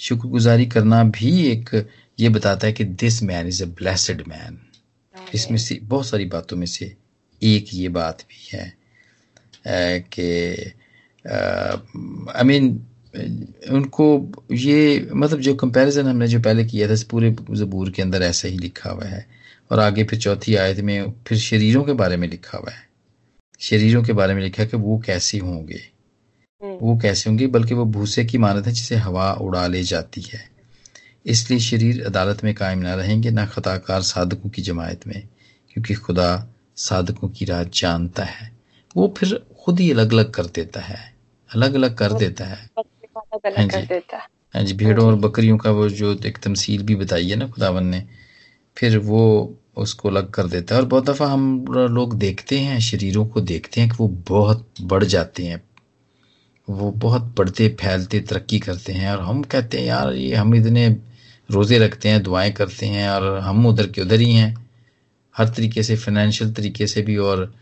शुक्रगुजारी 0.00 0.66
करना 0.66 1.02
भी 1.04 1.30
एक 1.46 1.70
ये 2.18 2.28
बताता 2.28 2.66
है 2.66 2.72
कि 2.72 2.84
this 2.84 3.22
man 3.22 3.46
is 3.46 3.62
a 3.62 3.66
blessed 3.78 4.22
man 4.28 4.58
इसमें 5.34 5.58
से 5.58 5.78
बहुत 5.82 6.06
सारी 6.06 6.24
बातों 6.24 6.56
में 6.56 6.66
से 6.66 6.94
एक 7.42 7.68
ये 7.74 7.88
बात 7.88 8.22
भी 8.22 8.48
है 8.52 10.00
कि 10.08 10.26
आई 12.30 12.44
मीन 12.44 12.68
उनको 13.70 14.06
ये 14.52 15.08
मतलब 15.14 15.40
जो 15.40 15.54
कंपैरिजन 15.54 16.06
हमने 16.06 16.28
जो 16.28 16.40
पहले 16.40 16.64
किया 16.64 16.88
था 16.88 16.92
इस 16.92 17.02
पूरे 17.04 17.30
जबूर 17.52 17.90
के 17.90 18.02
अंदर 18.02 18.22
ऐसा 18.22 18.48
ही 18.48 18.58
लिखा 18.58 18.90
हुआ 18.90 19.04
है। 19.04 19.26
और 19.72 19.80
आगे 19.80 20.04
फिर 20.04 20.18
चौथी 20.18 20.54
आयत 20.54 20.78
में 20.78 21.12
फिर 21.26 21.38
शरीरों 21.38 21.84
के 21.84 21.92
बारे 21.92 22.16
में 22.16 22.28
लिखा 22.28 22.58
हुआ 22.58 22.70
है। 22.70 22.88
शरीरों 23.60 24.02
के 24.02 24.12
बारे 24.12 24.34
में 24.34 24.42
लिखा 24.42 24.62
है 24.62 24.68
कि 24.68 24.76
वो 24.76 25.02
कैसे 25.06 25.38
होंगे। 25.38 25.80
हम्म। 26.62 26.78
वो 26.82 26.98
कैसे 26.98 27.30
होंगे 27.30 27.46
बल्कि 27.46 27.74
वो 27.74 27.84
भूसे 27.84 28.24
की 28.24 28.38
मानत 28.38 28.66
है 28.66 28.72
जिसे 28.72 28.96
हवा 28.96 29.32
उड़ा 29.32 29.66
ले 29.66 29.82
जाती 29.82 30.20
है। 30.20 30.50
इसलिए 31.26 31.60
शरीर 31.60 32.06
अदालत 32.06 32.44
में 32.44 32.54
कायम 32.54 32.78
ना 32.78 32.94
रहेंगे 32.94 33.30
ना 33.30 33.46
खताकार 33.46 34.02
साधकों 34.02 34.50
की 34.50 34.62
जमायत 34.62 35.06
में 35.06 35.28
क्योंकि 35.72 35.94
खुदा 35.94 36.48
साधकों 36.76 37.28
की 37.28 37.44
राह 37.44 37.62
जानता 37.62 38.24
है। 38.24 38.52
वो 38.96 39.14
फिर 39.18 39.46
खुद 39.64 39.80
ही 39.80 39.90
अलग 39.90 40.12
अलग 40.12 40.30
कर 40.30 40.46
देता 40.46 40.80
है। 40.80 41.14
अलग 41.54 41.74
अलग 41.74 41.96
कर 41.96 42.12
देता 42.18 42.44
है। 42.44 42.70
हाँ 43.58 43.66
जी। 43.68 43.86
हाँ 44.54 44.62
जी 44.62 44.74
भेड़ों 44.74 45.06
और 45.06 45.14
बकरियों 45.14 45.58
का 45.58 45.70
वो 45.70 45.88
जो 45.88 46.20
एक 46.26 46.38
तमसील 46.38 46.82
भी 46.82 46.96
बताई 46.96 47.28
है 47.28 47.36
ना 47.36 47.48
खुदावन 47.48 47.84
ने 47.86 48.06
फिर 48.78 48.98
वो 48.98 49.54
उसको 49.76 50.08
अलग 50.08 50.30
कर 50.30 50.46
देता 50.46 50.74
है। 50.74 50.80
और 50.80 50.86
बहुत 50.86 51.04
दफ़ा 51.04 51.26
हम 51.26 51.64
लोग 51.68 52.14
देखते 52.14 52.58
हैं, 52.58 52.80
शरीरों 52.80 53.26
को 53.26 53.40
देखते 53.40 53.80
हैं 53.80 53.90
कि 53.90 53.96
वो 54.00 54.08
बहुत 54.08 54.68
बढ़ 54.82 55.04
जाते 55.04 55.42
हैं। 55.42 55.62
वो 56.70 56.90
बहुत 56.90 57.34
बढ़ते, 57.38 57.68
फैलते, 57.68 58.20
तरक्की 58.20 58.58
करते 58.58 58.92
हैं। 58.92 59.12
और 59.12 59.20
हम 59.20 59.42
कहते 59.42 59.78
हैं, 59.78 59.84
यार, 59.84 60.12
ये 60.12 60.34
हम 60.34 60.54
इतने 60.54 60.88
रोज़े 61.50 61.78
रखते 61.78 62.08
हैं, 62.08 62.22
दुआएँ 62.22 62.52
करते 62.52 62.86
हैं 62.86 63.10
और 63.10 63.38
हम 63.38 63.66
उधर 63.66 63.86
के 63.86 64.02
उधर 64.02 64.20
ही 64.20 64.32
हैं। 64.32 64.70
हर 65.36 65.48
तरीके 65.48 65.82
से 65.82 65.96
फाइनेंशियल 65.96 66.52
तरीके 66.52 66.86
से 66.86 67.02
भी 67.02 67.16
और 67.16 67.54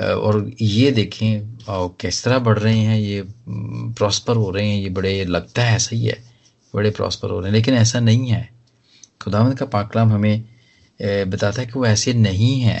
और 0.00 0.52
ये 0.62 0.90
देखें 0.90 1.64
और 1.64 1.96
किस 2.00 2.24
तरह 2.24 2.38
बढ़ 2.38 2.58
रहे 2.58 2.78
हैं? 2.78 2.98
ये 2.98 3.24
प्रॉस्पर 3.48 4.36
हो 4.36 4.50
रहे 4.50 4.68
हैं। 4.68 4.82
ये 4.82 4.88
बड़े, 4.88 5.24
लगता 5.24 5.62
है 5.62 5.76
ऐसा 5.76 5.96
ही 5.96 6.06
है। 6.06 6.24
बड़े 6.74 6.90
प्रॉस्पर 6.90 7.30
हो 7.30 7.40
रहे 7.40 7.50
हैं। 7.50 7.56
लेकिन 7.56 7.74
ऐसा 7.74 8.00
नहीं 8.00 8.28
है। 8.28 8.50
खुदावंद 9.22 9.58
का 9.58 9.66
पाकलाम 9.66 10.12
हमें 10.12 10.44
बताता 11.00 11.60
है 11.60 11.66
कि 11.66 11.78
वो 11.78 11.86
ऐसे 11.86 12.12
नहीं 12.12 12.60
है। 12.60 12.78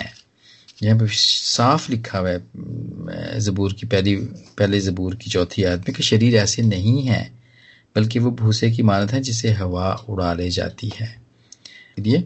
यहाँ 0.82 0.98
पे 0.98 1.06
साफ़ 1.08 1.90
लिखा 1.90 2.18
हुआ 2.18 2.30
है 2.30 3.38
ज़बूर 3.40 3.72
की 3.72 3.86
पहली 3.86 4.14
पहले 4.58 4.80
ज़बूर 4.80 5.14
की 5.16 5.30
चौथी 5.30 5.64
आयत 5.64 5.88
में 5.88 5.94
कि 5.96 6.02
शरीर 6.02 6.36
ऐसे 6.36 6.62
नहीं 6.62 7.02
है 7.02 7.22
बल्कि 7.96 8.18
वो 8.18 8.30
भूसे 8.30 8.70
की 8.70 8.82
मानत 8.82 9.12
है 9.12 9.20
जिसे 9.20 9.50
हवा 9.52 9.92
उड़ा 10.08 10.32
ले 10.34 10.48
जाती 10.50 10.88
है। 10.96 11.08
ये 12.00 12.18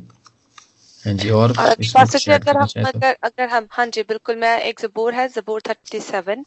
हाँ 1.05 1.15
जी 1.15 1.31
और 1.31 1.51
अगर 1.51 2.57
हम 2.57 2.67
तो? 2.67 2.89
अगर 2.89 3.17
अगर 3.23 3.49
हम 3.49 3.69
हाँ 3.73 3.87
जी 3.87 4.03
बिल्कुल 4.03 4.37
मैं 4.37 4.59
एक 4.61 4.81
जबूर 4.81 5.15
है 5.15 5.29
जबूर 5.29 5.61
थर्टी 5.69 6.01
सेवन 6.01 6.45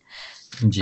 जी। 0.63 0.81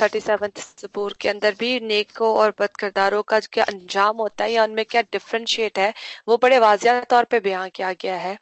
थर्टी 0.00 0.20
सेवन 0.20 0.50
जबूर 0.80 1.14
के 1.20 1.28
अंदर 1.28 1.54
भी 1.54 1.78
नेको 1.80 2.34
और 2.34 2.54
बदकरदारों 2.60 3.22
का 3.22 3.40
क्या 3.40 3.64
अंजाम 3.64 4.16
होता 4.16 4.44
है 4.44 4.52
या 4.52 4.64
उनमें 4.64 4.84
क्या 4.84 5.02
डिफ्रेंशिएट 5.02 5.78
है 5.78 5.92
वो 6.28 6.36
बड़े 6.36 6.58
वाजिया 6.58 7.00
तौर 7.04 7.24
पे 7.24 7.40
बयान 7.40 7.68
किया 7.68 7.92
गया 7.92 8.16
है। 8.16 8.34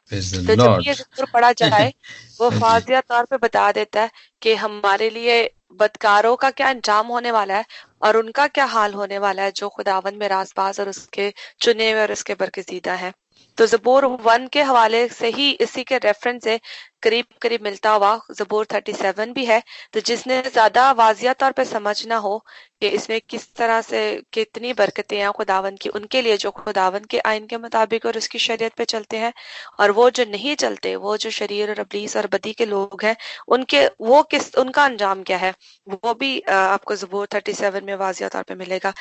तो 0.47 0.55
जब 0.55 0.77
ये 0.81 0.95
जबूर 0.95 1.27
पढ़ा 1.33 1.53
जाए 1.53 1.89
वो 2.41 2.51
वाजिया 2.51 3.01
तौर 3.01 3.25
पे 3.25 3.37
बता 3.37 3.71
देता 3.73 4.03
है 4.03 4.11
कि 4.43 4.55
हमारे 4.55 5.11
लिए 5.11 5.43
बदकारों 5.73 6.37
का 6.37 6.51
क्या 6.51 6.69
अंजाम 6.69 7.07
होने 7.07 7.31
वाला 7.31 7.57
है 7.57 7.65
और 8.03 8.17
उनका 8.17 8.47
क्या 8.47 8.65
हाल 8.65 8.95
होने 8.95 9.19
वाला 9.19 9.43
है 9.43 9.53
जो 9.53 9.69
खुदावन 9.69 10.15
में 10.15 10.29
रासबाज 10.29 10.81
और 10.81 10.89
उसके 10.89 11.33
चुने 11.61 11.91
हुए 11.93 12.01
और 12.01 12.13
उसके 12.13 12.35
बरकजीदा 12.35 12.95
है। 12.95 13.13
तो 13.59 13.67
जबूर 13.67 14.05
वन 14.23 14.47
के 14.53 14.63
हवाले 14.63 15.07
से 15.09 15.29
ही 15.31 15.51
इसी 15.61 15.83
के 15.85 15.99
रेफरेंस 15.99 16.43
से 16.45 16.59
करीब 17.03 17.25
करीब 17.43 17.63
मिलता 17.63 17.91
हुआ 17.91 18.19
जबूर 18.39 18.67
थर्टी 18.73 18.93
सेवन 18.93 19.33
भी 19.33 19.45
है। 19.45 19.63
तो 19.93 20.01
जिसने 20.01 20.41
ज़्यादा 20.43 20.91
वाजिया 20.93 21.33
तौर 21.33 21.53
पे 21.53 21.65
समझना 21.65 22.17
हो 22.17 22.39
कि 22.81 22.89
इसमें 22.89 23.21
किस 23.29 23.47
तरह 23.55 23.81
से 23.81 24.01
कितनी 24.33 24.73
बरकतें 24.73 25.17
हैं 25.19 25.31
खुदावन 25.33 25.77
की, 25.77 25.89
उनके 25.89 26.23
लिए 26.23 26.37
जो 26.37 26.51
खुदावन 26.51 27.05
के 27.11 27.19
आइन 27.27 27.47
के 27.47 27.57
मुताबिक 27.59 28.07
और 28.07 28.17
उसकी 28.19 28.39
शरीयत 28.39 28.75
पे 28.75 28.85
चलते 28.85 29.17
हैं, 29.17 29.33
और 29.81 29.91
वो 29.91 30.11
जो 30.11 30.25
नहीं 30.25 30.55
चलते, 30.57 30.95
वो 30.97 31.17
जो 31.17 31.31
शरीर 31.31 31.71
और 31.71 31.81
अबलीस 31.81 32.17
और 32.17 32.27
बदी 32.27 32.53
के 32.53 32.67
लोग 32.67 33.05
हैं, 33.05 33.17
उनके, 33.49 33.87
वो 33.87 34.23
किस, 34.23 34.55
उनका 34.57 34.85
अंजाम 34.85 35.23
क्या 35.23 35.39
है, 35.39 35.55
वो 35.87 36.15
भी 36.15 36.41
आपको 36.51 36.97
जबूर 36.97 37.27
थर्टी 37.35 37.53
सेवन 37.53 37.85
में 37.85 37.95
वाजिया 37.97 38.29
तौर 38.29 38.43
पर 38.43 38.55
मिलेगा। 38.57 38.93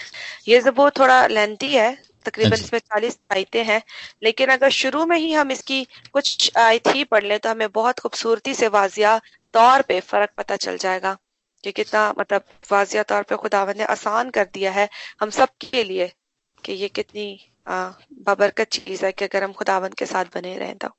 ये 0.47 0.61
जबूर 0.61 0.91
थोड़ा 0.99 1.25
लेंथी 1.27 1.73
है 1.73 1.91
तकरीबन 2.25 2.53
इसमें 2.55 2.79
चालीस 2.81 3.17
आयतें 3.33 3.63
हैं। 3.65 3.81
लेकिन 4.23 4.49
अगर 4.49 4.69
शुरू 4.71 5.05
में 5.05 5.17
ही 5.17 5.31
हम 5.33 5.51
इसकी 5.51 5.83
कुछ 6.13 6.51
आयत 6.57 6.87
ही 6.87 7.03
पढ़ 7.05 7.23
लें 7.23 7.37
तो 7.39 7.49
हमें 7.49 7.71
बहुत 7.71 7.99
खूबसूरती 7.99 8.53
से 8.53 8.67
वाजिया 8.69 9.17
तौर 9.53 9.81
पे 9.81 9.99
फ़र्क 10.01 10.29
पता 10.37 10.55
चल 10.57 10.77
जाएगा 10.77 11.17
कि 11.63 11.71
कितना 11.71 12.13
मतलब 12.19 12.43
वाजिया 12.71 13.03
तौर 13.03 13.23
पे 13.23 13.35
खुदावन 13.35 13.77
ने 13.77 13.83
आसान 13.91 14.29
कर 14.29 14.47
दिया 14.53 14.71
है 14.71 14.89
हम 15.21 15.29
सब 15.29 15.49
के 15.61 15.83
लिए 15.83 16.11
कि 16.63 16.73
ये 16.73 16.87
कितनी 16.95 17.27
बाबरकत 17.67 18.67
चीज़ 18.71 19.05
है 19.05 19.11
कि 19.11 19.25
अगर 19.25 19.43
हम 19.43 19.53
खुदावन 19.53 19.89
के 19.97 20.05
साथ 20.05 20.25
बने 20.35 20.57
रहें 20.57 20.75
तो। 20.77 20.89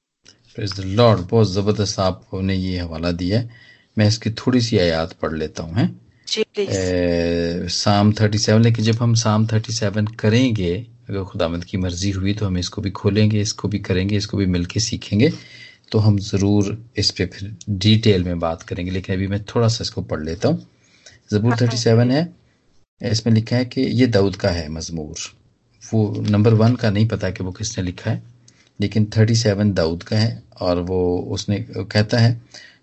लॉर्ड 0.78 1.20
बहुत 1.20 1.50
ज़बरदस्त 1.50 1.98
आपने 2.00 2.54
ये 2.54 2.78
हवाला 2.78 3.10
दिया 3.12 3.38
है। 3.38 3.62
मैं 3.96 4.06
इसकी 4.08 4.30
थोड़ी 4.30 4.60
सी 4.60 4.78
आयात 4.78 5.12
पढ़ 5.12 5.32
लेता 5.32 5.62
हूँ 5.62 5.88
साम 7.70 8.12
थर्टी 8.12 8.38
सेवन 8.38 8.62
लेकिन 8.62 8.84
जब 8.84 9.02
हम 9.02 9.14
साम 9.14 9.46
थर्टी 9.46 9.72
सेवन 9.72 10.06
करेंगे 10.20 10.74
अगर 11.08 11.22
खुदामंद 11.24 11.64
की 11.64 11.76
मर्ज़ी 11.78 12.10
हुई 12.10 12.34
तो 12.34 12.46
हम 12.46 12.58
इसको 12.58 12.82
भी 12.82 12.90
खोलेंगे 12.92 13.40
इसको 13.40 13.68
भी 13.68 13.78
करेंगे 13.80 14.16
इसको 14.16 14.36
भी 14.36 14.46
मिलके 14.48 14.80
सीखेंगे। 14.80 15.32
तो 15.92 15.98
हम 15.98 16.18
ज़रूर 16.20 16.76
इस 16.98 17.10
पर 17.10 17.26
फिर 17.28 17.56
डिटेल 17.70 18.24
में 18.24 18.38
बात 18.40 18.62
करेंगे 18.62 18.90
लेकिन 18.90 19.16
अभी 19.16 19.26
मैं 19.28 19.42
थोड़ा 19.44 19.68
सा 19.68 19.82
इसको 19.82 20.02
पढ़ 20.02 20.22
लेता 20.24 20.48
हूँ। 20.48 20.66
ज़बूर 21.32 21.56
थर्टी 21.60 21.76
सेवन 21.76 22.10
है 22.10 22.28
इसमें 23.00 23.34
लिखा 23.34 23.56
है 23.56 23.64
कि 23.64 23.80
ये 23.80 24.06
दाऊद 24.08 24.36
का 24.36 24.48
है 24.50 24.68
मजमूर। 24.70 25.30
वो 25.82 26.24
नंबर 26.30 26.54
वन 26.54 26.74
का 26.76 26.90
नहीं 26.90 27.08
पता 27.08 27.30
कि 27.30 27.44
वो 27.44 27.52
किसने 27.52 27.84
लिखा 27.84 28.10
है 28.10 28.22
लेकिन 28.78 29.10
थर्टी 29.16 29.34
सेवन 29.36 29.72
दाऊद 29.74 30.02
का 30.02 30.16
है 30.16 30.42
और 30.60 30.80
वो 30.82 31.00
उसने 31.32 31.58
कहता 31.70 32.18
है 32.18 32.40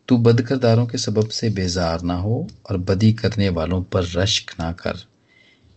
तू 0.07 0.17
बदकरदारों 0.19 0.85
के 0.87 0.97
सबब 0.97 1.29
से 1.29 1.49
बेजार 1.51 2.01
ना 2.01 2.15
हो 2.15 2.47
और 2.69 2.77
बदी 2.79 3.11
करने 3.13 3.49
वालों 3.51 3.81
पर 3.83 4.03
रश्क 4.15 4.51
ना 4.59 4.71
कर। 4.73 4.97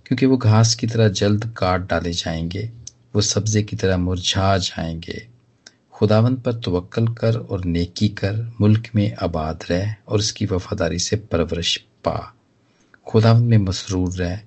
क्योंकि 0.06 0.26
वो 0.26 0.36
घास 0.36 0.74
की 0.74 0.86
तरह 0.86 1.08
जल्द 1.08 1.54
काट 1.56 1.80
डाले 1.80 2.12
जाएँगे, 2.12 2.70
वो 3.14 3.20
सब्जे 3.20 3.62
की 3.62 3.76
तरह 3.76 3.96
मुरझा 3.96 4.58
जाएँगे। 4.58 5.28
खुदावंत 5.92 6.42
पर 6.42 6.52
तवक्ल 6.52 7.08
कर 7.08 7.36
और 7.38 7.64
नेकी 7.64 8.08
कर 8.08 8.52
मुल्क 8.60 8.88
में 8.94 9.14
आबाद 9.14 9.64
रह 9.70 9.94
और 10.08 10.18
उसकी 10.18 10.46
वफादारी 10.46 10.98
से 10.98 11.16
परवरिश 11.16 11.76
पा। 11.76 12.34
खुदावंत 13.06 13.44
में 13.44 13.58
मसरूर 13.58 14.14
रह 14.14 14.40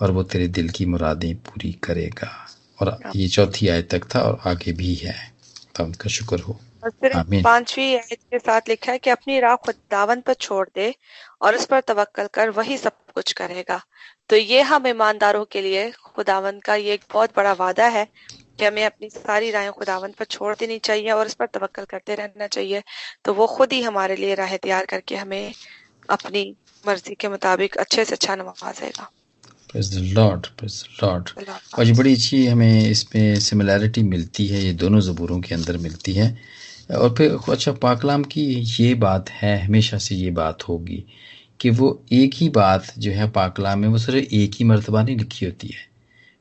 और 0.00 0.10
वो 0.10 0.22
तेरे 0.22 0.48
दिल 0.48 0.68
की 0.68 0.86
मुरादें 0.86 1.36
पूरी 1.36 1.72
करेगा। 1.72 2.46
और 2.80 2.98
ये 3.16 3.28
चौथी 3.28 3.68
आयत 3.68 3.90
तक 3.90 4.14
था 4.14 4.20
और 4.20 4.40
आगे 4.46 4.72
भी 4.72 4.94
है। 4.94 5.12
खुदावंत 5.12 5.96
का 5.96 6.10
शुक्र 6.10 6.40
हो। 6.40 6.60
पांचवी 6.82 7.94
आयत 7.94 8.18
के 8.30 8.38
साथ 8.38 8.68
लिखा 8.68 8.92
है 8.92 8.98
कि 8.98 9.10
अपनी 9.10 9.38
राह 9.40 9.56
खुदावन 9.56 10.20
पर 10.20 10.34
छोड़ 10.34 10.66
दे 10.74 10.94
और 11.42 11.56
उस 11.56 11.66
पर 11.66 11.80
तवक्ल 11.80 12.26
कर 12.34 12.50
वही 12.50 12.78
सब 12.78 12.92
कुछ 13.14 13.32
करेगा। 13.32 13.80
तो 14.30 14.36
ये 14.36 14.60
हम 14.62 14.86
ईमानदारों 14.86 15.44
के 15.44 15.62
लिए 15.62 15.90
खुदावन 16.06 16.58
का 16.58 16.74
ये 16.74 16.94
एक 16.94 17.04
बहुत 17.12 17.30
बड़ा 17.36 17.52
वादा 17.52 17.86
है 17.88 18.06
कि 18.58 18.64
हमें 18.64 18.84
अपनी 18.84 19.08
सारी 19.10 19.50
राय 19.50 19.70
खुदावन 19.70 20.12
पर 20.18 20.24
छोड़ 20.24 20.54
देनी 20.54 20.78
चाहिए 20.80 21.10
और 21.10 21.26
उस 21.26 21.34
पर 21.34 21.46
तवक्ल 21.46 21.84
करते 21.84 22.14
रहना 22.14 22.46
चाहिए। 22.46 22.82
तो 23.24 23.34
वो 23.34 23.46
खुद 23.46 23.72
ही 23.72 23.82
हमारे 23.82 24.16
लिए 24.16 24.34
राह 24.34 24.56
तैयार 24.56 24.86
करके 24.86 25.16
हमें 25.16 25.52
अपनी 26.10 26.44
मर्ज़ी 26.84 27.14
के 27.14 27.28
मुताबिक 27.28 27.76
अच्छे 27.76 28.04
से 28.04 28.14
अच्छा 28.14 28.36
नवाजेगा 28.36 29.10
लॉर्ड 29.74 30.46
लॉर्ड 31.02 31.28
और 31.78 31.84
ये 31.84 31.92
बड़ी 31.92 32.12
अच्छी 32.14 32.46
हमें 32.46 32.90
इसमें 32.90 33.38
सिमिलैरिटी 33.40 34.02
मिलती 34.02 34.46
है 34.46 34.64
ये 34.64 34.72
दोनों 34.72 35.00
ज़बूरों 35.00 35.40
के 35.40 35.54
अंदर 35.54 35.76
मिलती 35.78 36.12
है। 36.12 36.26
और 36.90 37.14
फिर 37.18 37.36
अच्छा 37.50 37.72
पाकलाम 37.72 38.24
की 38.24 38.42
ये 38.80 38.94
बात 38.96 39.30
है 39.30 39.58
हमेशा 39.64 39.98
से 39.98 40.14
ये 40.14 40.30
बात 40.30 40.68
होगी 40.68 41.04
कि 41.60 41.70
वो 41.70 42.02
एक 42.12 42.34
ही 42.34 42.48
बात 42.48 42.92
जो 42.98 43.10
है 43.12 43.28
पाकलाम 43.30 43.78
में 43.78 43.88
वो 43.88 43.98
सिर्फ़ 43.98 44.34
एक 44.34 44.54
ही 44.54 44.64
मरतबा 44.64 45.02
नहीं 45.02 45.16
लिखी 45.16 45.46
होती 45.46 45.68
है। 45.68 45.90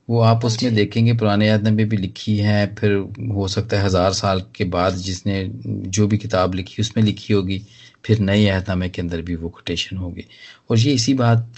वो 0.08 0.20
आप 0.22 0.46
उसमें 0.46 0.74
देखेंगे 0.76 1.14
पुराने 1.14 1.48
याद 1.48 1.68
में 1.68 1.88
भी 1.90 1.98
लिखी 1.98 2.38
है 2.38 2.66
फिर 2.76 2.92
हो 3.34 3.48
सकता 3.48 3.78
है 3.78 3.86
हज़ार 3.86 4.14
साल 4.14 4.42
के 4.56 4.64
बाद 4.66 4.96
जिसने 4.96 5.44
जो 5.66 6.08
भी 6.08 6.18
किताब 6.18 6.56
लिखी 6.56 6.82
उसमें 6.82 7.04
लिखी 7.04 7.34
होगी 7.34 7.62
फिर 8.06 8.20
नए 8.20 8.48
अहदनामे 8.48 8.90
के 8.90 9.02
अंदर 9.02 9.22
भी 9.22 9.36
वो 9.36 9.50
कोटेशन 9.50 9.98
होगी। 9.98 10.26
और 10.72 10.78
ये 10.78 10.94
इसी 10.94 11.14
बात 11.14 11.56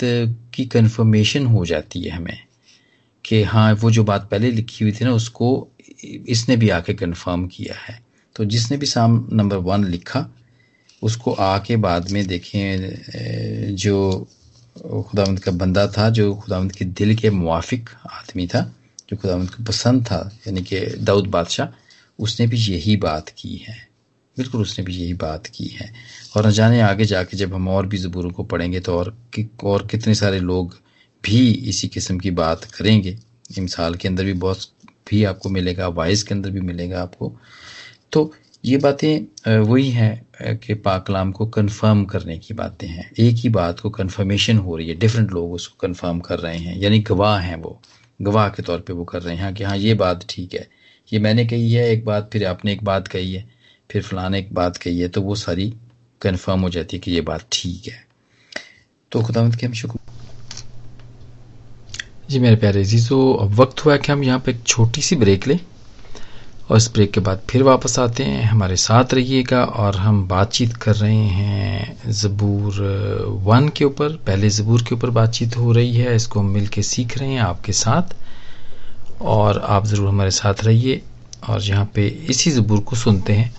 की 0.53 0.65
कन्फर्मेशन 0.65 1.45
हो 1.45 1.65
जाती 1.65 2.01
है 2.01 2.09
हमें 2.09 2.37
कि 3.25 3.41
हाँ 3.43 3.71
वो 3.73 3.91
जो 3.91 4.03
बात 4.03 4.27
पहले 4.31 4.51
लिखी 4.51 4.83
हुई 4.85 4.93
थी 4.93 5.05
ना 5.05 5.13
उसको 5.13 5.67
इसने 6.03 6.57
भी 6.57 6.69
आके 6.69 6.93
कंफर्म 6.93 7.47
किया 7.47 7.75
है। 7.79 8.02
तो 8.35 8.45
जिसने 8.45 8.77
भी 8.77 8.85
साम 8.85 9.27
नंबर 9.33 9.57
वन 9.57 9.83
लिखा 9.85 10.27
उसको 11.01 11.31
आके 11.33 11.75
बाद 11.75 12.09
में 12.11 12.25
देखें 12.27 13.75
जो 13.75 13.97
खुदावंद 14.79 15.39
का 15.39 15.51
बंदा 15.51 15.85
था 15.87 16.09
जो 16.09 16.33
खुदावंद 16.35 16.71
के 16.71 16.85
दिल 16.85 17.15
के 17.15 17.29
मुआफिक 17.29 17.89
आदमी 18.11 18.47
था 18.47 18.61
जो 19.09 19.17
खुदावंद 19.17 19.49
को 19.49 19.63
पसंद 19.63 20.05
था 20.05 20.19
यानी 20.47 20.61
कि 20.61 20.79
दाऊद 20.79 21.27
बादशाह 21.27 21.67
उसने 22.19 22.47
भी 22.47 22.57
यही 22.57 22.95
बात 22.97 23.29
की 23.29 23.55
है। 23.57 23.75
बिल्कुल 24.37 24.61
उसने 24.61 24.85
भी 24.85 24.95
यही 24.95 25.13
बात 25.13 25.47
की 25.47 25.65
है। 25.65 25.91
और 26.35 26.47
न 26.47 26.51
जाने 26.51 26.81
आगे 26.81 27.05
जाके 27.05 27.37
जब 27.37 27.53
हम 27.53 27.67
और 27.67 27.87
भी 27.87 27.97
ज़बूरों 27.97 28.31
को 28.31 28.43
पढ़ेंगे 28.43 28.79
तो 28.79 28.97
और 28.97 29.15
कि, 29.33 29.47
और 29.63 29.87
कितने 29.87 30.15
सारे 30.15 30.39
लोग 30.39 30.77
भी 31.23 31.51
इसी 31.69 31.87
किस्म 31.87 32.17
की 32.19 32.31
बात 32.31 32.63
करेंगे। 32.65 33.17
मिसाल 33.59 33.95
के 33.95 34.07
अंदर 34.07 34.25
भी 34.25 34.33
बहुत 34.33 34.67
भी 35.09 35.23
आपको 35.23 35.49
मिलेगा 35.49 35.87
वाइस 35.87 36.23
के 36.23 36.33
अंदर 36.35 36.49
भी 36.49 36.61
मिलेगा 36.61 37.01
आपको। 37.01 37.35
तो 38.13 38.31
ये 38.63 38.77
बातें 38.77 39.61
वही 39.61 39.89
हैं 39.91 40.57
कि 40.57 40.73
पाकलाम 40.73 41.31
को 41.31 41.45
कंफर्म 41.47 42.03
करने 42.05 42.37
की 42.37 42.53
बातें 42.53 42.87
हैं। 42.87 43.09
एक 43.19 43.35
ही 43.35 43.49
बात 43.49 43.79
को 43.79 43.89
कंफर्मेशन 43.89 44.57
हो 44.57 44.77
रही 44.77 44.87
है। 44.89 44.95
डिफरेंट 44.95 45.31
लोग 45.31 45.53
उसको 45.53 45.87
कंफर्म 45.87 46.19
कर 46.19 46.39
रहे 46.39 46.57
हैं। 46.57 46.77
यानी 46.77 46.99
गवाह 46.99 47.39
हैं 47.39 47.55
वो। 47.55 47.79
गवाह 48.19 48.49
के 48.49 48.63
तौर 48.63 48.79
पे 48.79 48.93
वो 48.93 49.03
कर 49.05 49.21
रहे 49.21 49.35
हैं। 49.35 49.43
हाँ 49.43 49.53
कि 49.53 49.63
हाँ 49.63 49.77
ये 49.77 49.93
बात 49.93 50.25
ठीक 50.29 50.53
है। 50.53 50.67
ये 51.13 51.19
मैंने 51.19 51.45
कही 51.45 51.73
है, 51.73 51.89
एक 51.89 52.05
बात, 52.05 52.29
फिर 52.33 52.45
आपने 52.45 52.73
एक 52.73 52.83
बात 52.83 53.07
कही 53.07 53.33
है, 53.33 53.45
फिर 53.89 54.01
फलाने 54.01 54.39
एक 54.39 54.53
बात 54.53 54.77
कही 54.77 54.99
है 54.99 55.07
तो 55.07 55.21
वो 55.21 55.35
सारी 55.35 55.73
कंफर्म 56.21 56.61
हो 56.61 56.69
जाती 56.69 56.97
है 56.97 57.01
कि 57.01 57.11
ये 57.11 57.21
बात 57.23 57.47
ठीक 57.51 57.87
है। 57.87 58.05
तो 59.11 59.21
खुदावंत 59.21 59.55
के 59.55 59.65
हम 59.65 59.73
शुक्र 59.73 59.99
जी 62.29 62.39
मेरे 62.39 62.55
प्यारे 62.55 62.83
जी 62.83 62.99
तो 63.07 63.33
अब 63.33 63.53
वक्त 63.53 63.85
हुआ 63.85 63.97
कि 63.97 64.11
हम 64.11 64.23
यहाँ 64.23 64.39
पे 64.39 64.51
एक 64.51 64.63
छोटी 64.63 65.01
सी 65.01 65.15
ब्रेक 65.15 65.47
लें। 65.47 65.59
और 66.69 66.77
इस 66.77 66.89
ब्रेक 66.93 67.11
के 67.11 67.19
बाद 67.19 67.41
फिर 67.49 67.63
वापस 67.63 67.97
आते 67.99 68.23
हैं। 68.23 68.43
हमारे 68.43 68.75
साथ 68.75 69.13
रहिएगा 69.13 69.63
और 69.63 69.95
हम 69.95 70.27
बातचीत 70.27 70.73
कर 70.73 70.95
रहे 70.95 71.15
हैं 71.15 72.11
ज़बूर 72.11 72.81
वन 73.43 73.69
के 73.69 73.85
ऊपर। 73.85 74.15
पहले 74.27 74.49
ज़बूर 74.49 74.83
के 74.83 74.95
ऊपर 74.95 75.09
बातचीत 75.09 75.57
हो 75.57 75.71
रही 75.71 75.95
है। 75.95 76.15
इसको 76.15 76.39
हम 76.39 76.45
मिल 76.45 76.67
के 76.67 76.81
सीख 76.83 77.17
रहे 77.17 77.29
हैं 77.29 77.41
आपके 77.41 77.73
साथ। 77.73 78.15
और 79.21 79.59
आप 79.59 79.85
ज़रूर 79.85 80.07
हमारे 80.07 80.31
साथ 80.31 80.63
रहिए 80.63 81.01
और 81.49 81.61
यहाँ 81.61 81.91
पे 81.95 82.07
इसी 82.29 82.51
ज़बूर 82.51 82.79
को 82.79 82.95
सुनते 82.95 83.33
हैं। 83.33 83.53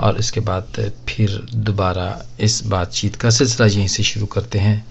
और 0.00 0.18
इसके 0.18 0.40
बाद 0.40 0.92
फिर 1.08 1.30
दोबारा 1.54 2.08
इस 2.40 2.62
बातचीत 2.66 3.16
का 3.16 3.30
सिलसिला 3.30 3.66
यहीं 3.66 3.88
से 3.88 4.02
शुरू 4.02 4.26
करते 4.26 4.58
हैं, 4.58 4.84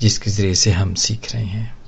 जिसके 0.00 0.30
ज़रिए 0.30 0.54
से 0.54 0.70
हम 0.70 0.94
सीख 0.94 1.32
रहे 1.34 1.44
हैं। 1.44 1.79